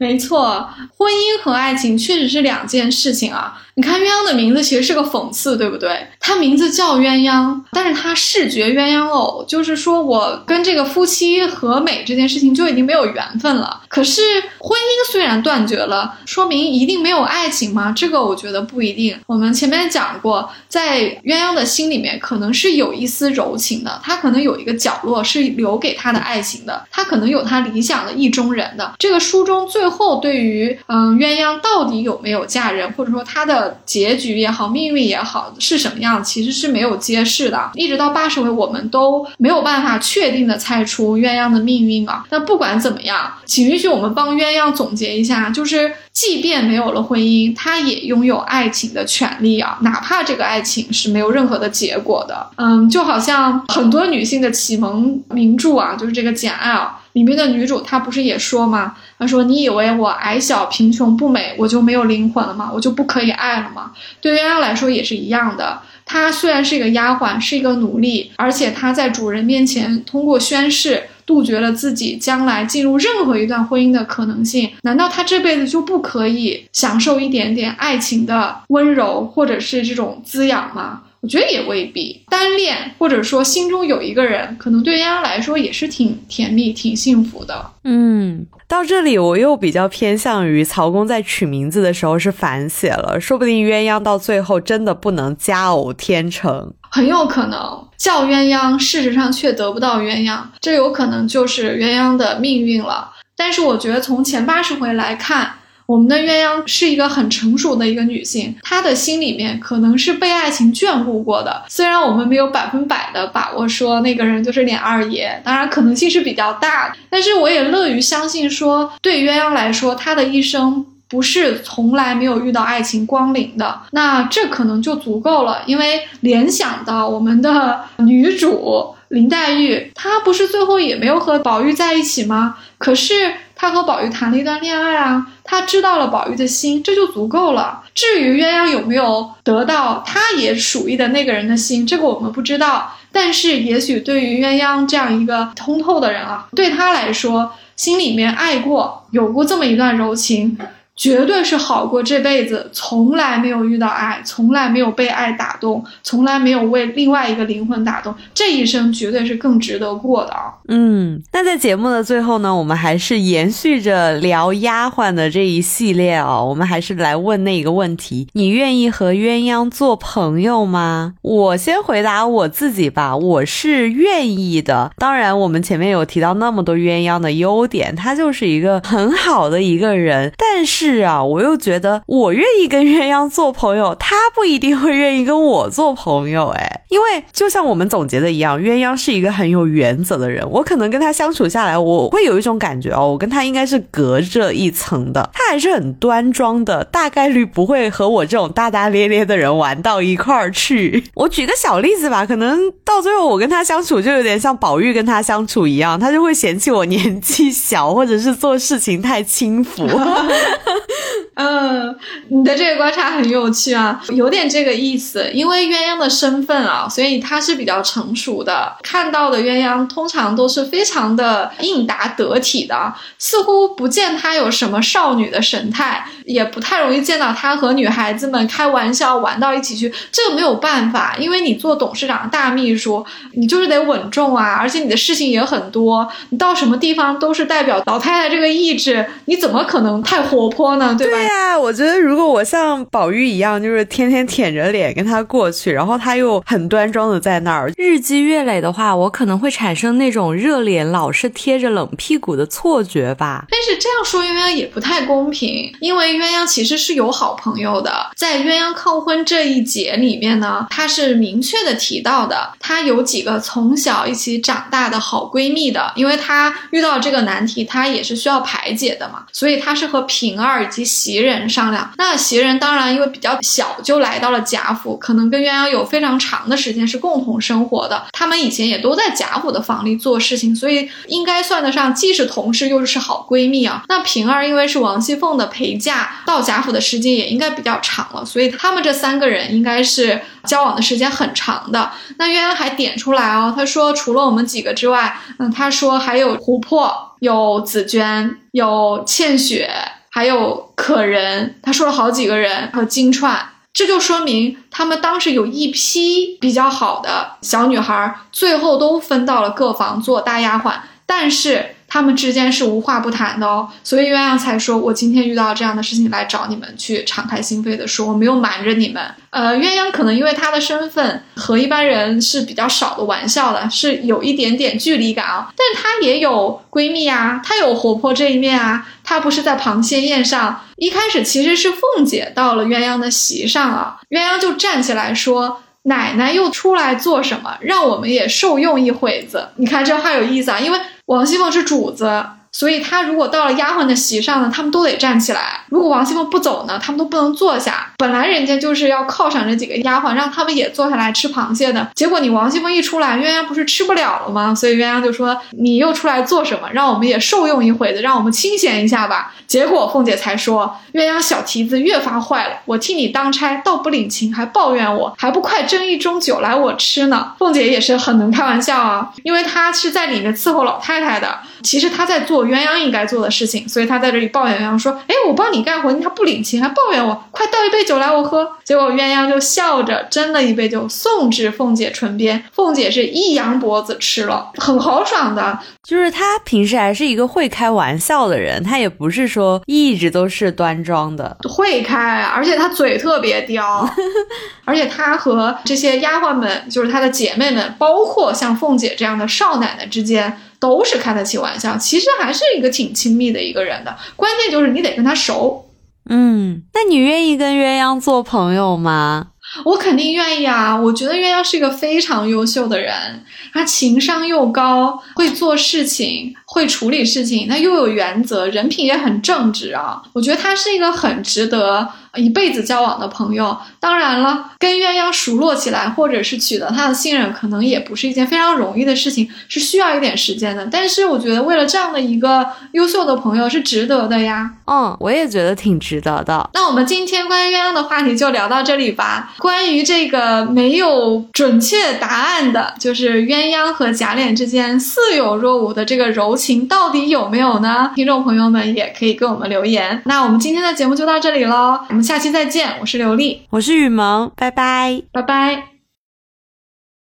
[0.00, 3.60] 没错，婚姻和爱情确实是两件事情啊。
[3.74, 6.06] 你看鸳鸯的名字其实是个讽刺，对不对？
[6.18, 13.82] 他名字叫鸳鸯，但是他视觉鸳鸯偶，就是说我跟这个夫妻和美这件事情就已经没有缘分了。
[13.88, 14.22] 可是
[14.58, 17.92] 婚姻虽然断绝了，说明一定没有爱情吗？
[17.94, 19.18] 这个我觉得不一定。
[19.26, 28.94] 我们前面讲过，在鸳鸯的心里面可能是有一丝柔情的，他可能有一个角落是留给他的爱情的，他可能有他理想的意中人的。
[28.98, 37.70] 这个书中最后对于嗯鸳鸯到底有没有嫁人，或者说他的结局也好，命运也好是什么样，其实是没有揭示的。
[37.74, 42.24] 一直到八十回，我们都没有办法确定的猜出鸳鸯的命运啊。
[42.30, 52.46] 那不管怎么样，请允许我们帮鸳鸯总结一下，就是即便没有了婚姻，他也拥有爱情的权利啊，哪怕这个爱情是没有任何的结果的。
[52.56, 56.96] 嗯，就好像很多女性的启蒙名著啊，就是这个《简爱》啊。
[57.12, 58.96] 里面的女主她不是也说吗？
[59.18, 62.70] 她说：“你以为我矮小、贫穷、不美，我就没有灵魂了吗？
[62.72, 65.80] 我就不可以爱了吗？”对鸳鸯来说也是一样的。
[66.04, 74.70] 她虽然是一个丫鬟，是一个奴隶，而且她在主人面前通过宣誓杜绝了自己将来进入任何一段婚姻的可能性。
[74.82, 81.02] 难道她这辈子就不可以享受一点点爱情的温柔，或者是这种滋养吗？
[81.22, 87.70] 我觉得也未必，单恋或者说心中有一个人，可能对鸳鸯来说也是挺甜蜜、挺幸福的。
[87.84, 103.12] 嗯，到这里我又比较偏向于曹公在取名字的时候是反写了，说不定鸳鸯到最后真的不能佳偶天成，很有可能叫鸳鸯，事实上却得不到鸳鸯，这有可能就是鸳鸯的命运了。
[103.36, 105.56] 但是我觉得从前八十回来看。
[105.90, 111.64] 我们的鸳鸯是一个很成熟的一个女性，她的心里面可能是被爱情眷顾过的。
[111.68, 125.62] 虽然我们没有百分百的把握说那个人就是脸二爷，当然可能性是比较大的，但是我也乐于相信说，对鸳鸯来说，她的一生不是从来没有遇到爱情光临的，那这可能就足够了。
[125.66, 132.58] 因为联想到我们的女主林黛玉，她不是最后也没有和宝玉在一起吗？
[132.78, 133.32] 可是。
[133.60, 137.82] 他和宝玉谈了一段恋爱啊，他知道了宝玉的心，这就足够了。
[137.94, 142.96] 至于鸳鸯有没有得到他也属于的那个人的心，这个我们不知道。
[143.12, 150.56] 但是也许对于鸳鸯这样一个通透的人啊，对他来说，心里面爱过，有过这么一段柔情。
[151.00, 160.52] 绝对是好过这辈子从来没有遇到爱，从来没有被爱打动，从来没有为另外一个灵魂打动，这一生绝对是更值得过的啊！
[160.68, 171.14] 嗯，那在节目的最后呢，我们还是延续着聊丫鬟的这一系列啊，我们还是来问那一个问题：你愿意和鸳鸯做朋友吗？
[171.22, 174.90] 我先回答我自己吧，我是愿意的。
[174.98, 180.89] 当然，我们前面有提到那么多鸳鸯的优点，他就是一个很好的一个人，但是。
[180.90, 186.48] 是啊，我又觉得我愿意跟鸳鸯做朋友，他不一定会愿意跟我做朋友。
[186.48, 190.44] 哎，因为就像我们总结的一样，鸳鸯是一个很有原则的人。
[190.50, 195.30] 我可能跟他相处下来，我会有一种感觉哦，我跟他应该是隔着一层的。
[195.32, 201.04] 他还是很端庄的，大概率不会和我这种大大咧咧的人玩到一块儿去。
[201.14, 209.86] 我举个小例子吧，可能到最后我跟他相处就有点像宝玉跟他相处一样，他就会嫌弃我年纪小，或者是做事情太轻浮。
[211.34, 211.96] 嗯，
[212.28, 215.30] 你的这个观察很有趣啊，有点这个意思。
[215.32, 218.76] 因为鸳鸯的身份啊，所以他是比较成熟的。
[218.82, 229.92] 看到的鸳鸯通常都是非常的应答得体的，似乎不见他有什么少女的神态，也不太容易见到他和女孩子们开玩笑玩到一起去。
[230.12, 240.94] 这个没有办法，因为你做董事长大秘书，你就是得稳重啊，而且你的事情也很多，你到什么地方都是代表老太太这个意志，你怎么可能太活泼呢？
[240.98, 241.18] 对吧？
[241.18, 253.46] 啊，我觉得如果我像宝玉一样，就是天天舔着脸跟他过去，然后他又很端庄的在那儿，日积月累的话，我可能会产生那种热脸老是贴着冷屁股的错觉吧。
[253.50, 271.88] 但是这样说鸳鸯也不太公平，因为鸳鸯其实是有好朋友的，在鸳鸯抗婚这一节里面呢，她是明确的提到的，她有几个从小一起长大的好闺蜜的，因为她遇到这个难题，她也是需要排解的嘛，所以她是和平儿二以及袭人商量。
[271.96, 283.84] 那袭人当然因为比较小就来到了贾府，可能跟鸳鸯有非常长的时间是共同生活的，他们以前也都在贾府的房里做事情，所以应该算得上既是同事又是好闺蜜啊。
[283.88, 291.90] 那平儿因为是王熙凤的陪嫁，到贾府的时间也应该比较长了，所以他们这三个人应该是交往的时间很长的。
[292.18, 299.70] 那鸳鸯还点出来哦，他说除了我们几个之外，嗯，他说还有琥珀，有紫娟，有倩雪，
[300.10, 303.38] 还有可人，他说了好几个人还有金钏。
[303.72, 310.74] 这就说明他们当时有一批比较好的小女孩，最后都分到了各房做大丫鬟，
[311.06, 335.62] 但是他们之间是无话不谈的哦，所以鸳鸯才说：“我今天遇到这样的事情来找你们去敞开心扉的说，我没有瞒着你们。”呃，鸳鸯可能因为她的身份和一般人是比较少的玩笑的，是有一点点距离感啊，但是她也有闺蜜啊，她有活泼这一面啊，她不是在螃蟹宴上一开始其实是凤姐到了鸳鸯的席上啊，鸳鸯就站起来说。
[335.84, 337.56] 奶奶又出来做什么？
[337.62, 339.48] 让我们也受用一会子。
[339.56, 340.78] 你看这话有意思啊，因为
[341.10, 342.24] 王熙凤是主子。
[342.52, 345.59] 所以她如果到了丫鬟的席上呢，他们都得站起来。
[345.70, 347.92] 如果王熙凤不走呢，他们都不能坐下。
[347.96, 351.88] 本来人家就是要犒赏这几个丫鬟，让他们也坐下来吃螃蟹的。
[351.94, 354.54] 结果你王熙凤一出来，鸳鸯不是吃不了了吗？
[354.54, 356.68] 所以鸳鸯就说：“你又出来做什么？
[356.72, 385.58] 让我们也受用一回子，让我们清闲一下吧。”结果凤姐才说：“鸳鸯小蹄子越发坏了，我替你当差，倒不领情，还抱怨我，还不快斟一盅酒来我吃呢。”凤姐也是很能开玩笑啊，因为她是在里面伺候老太太的，其实她在做鸳鸯应该做的事情，所以她在这里抱怨鸳鸯说：“哎，我帮你干活，你还不领情，还抱怨我，快倒一杯酒来我喝。”结果鸳鸯就笑着斟了一杯酒送至凤姐唇边，凤姐是一扬脖子吃了，很豪爽的。
[385.82, 393.88] 就是她平时还是一个会开玩笑的人，她也不是说一直都是端庄的，会开，而且她嘴特别刁，
[394.64, 400.40] 而且她和这些丫鬟们，就是她的姐妹们，包括像凤姐这样的少奶奶之间。
[400.60, 403.96] 都是开得起玩笑，其实还是一个挺亲密的一个人的。
[404.14, 405.66] 关键就是你得跟他熟。
[406.08, 409.28] 嗯，那你愿意跟鸳鸯做朋友吗？
[409.64, 410.76] 我肯定愿意啊！
[410.76, 420.02] 我觉得鸳鸯是一个非常优秀的人，他情商又高，会做事情，会处理事情，那又有原则，人品也很正直啊！
[420.12, 421.88] 我觉得他是一个很值得。
[422.16, 430.66] 一辈子交往的朋友，当然了，跟鸳鸯熟络起来，或者是取得他的信任，可能也不是一件非常容易的事情，是需要一点时间的。
[430.66, 434.50] 但是我觉得，为了这样的一个优秀的朋友，是值得的呀。
[434.66, 436.50] 嗯，我也觉得挺值得的。
[436.54, 439.32] 那我们今天关于鸳鸯的话题就聊到这里吧。
[439.38, 447.92] 关于这个没有准确答案的，就是鸳鸯和假脸之间似有若无的这个柔情，到底有没有呢？
[447.94, 450.00] 听众朋友们也可以给我们留言。
[450.06, 451.78] 那我们今天的节目就到这里喽。
[452.02, 455.79] 下期再见，我是刘丽，我是雨萌，拜拜，拜拜。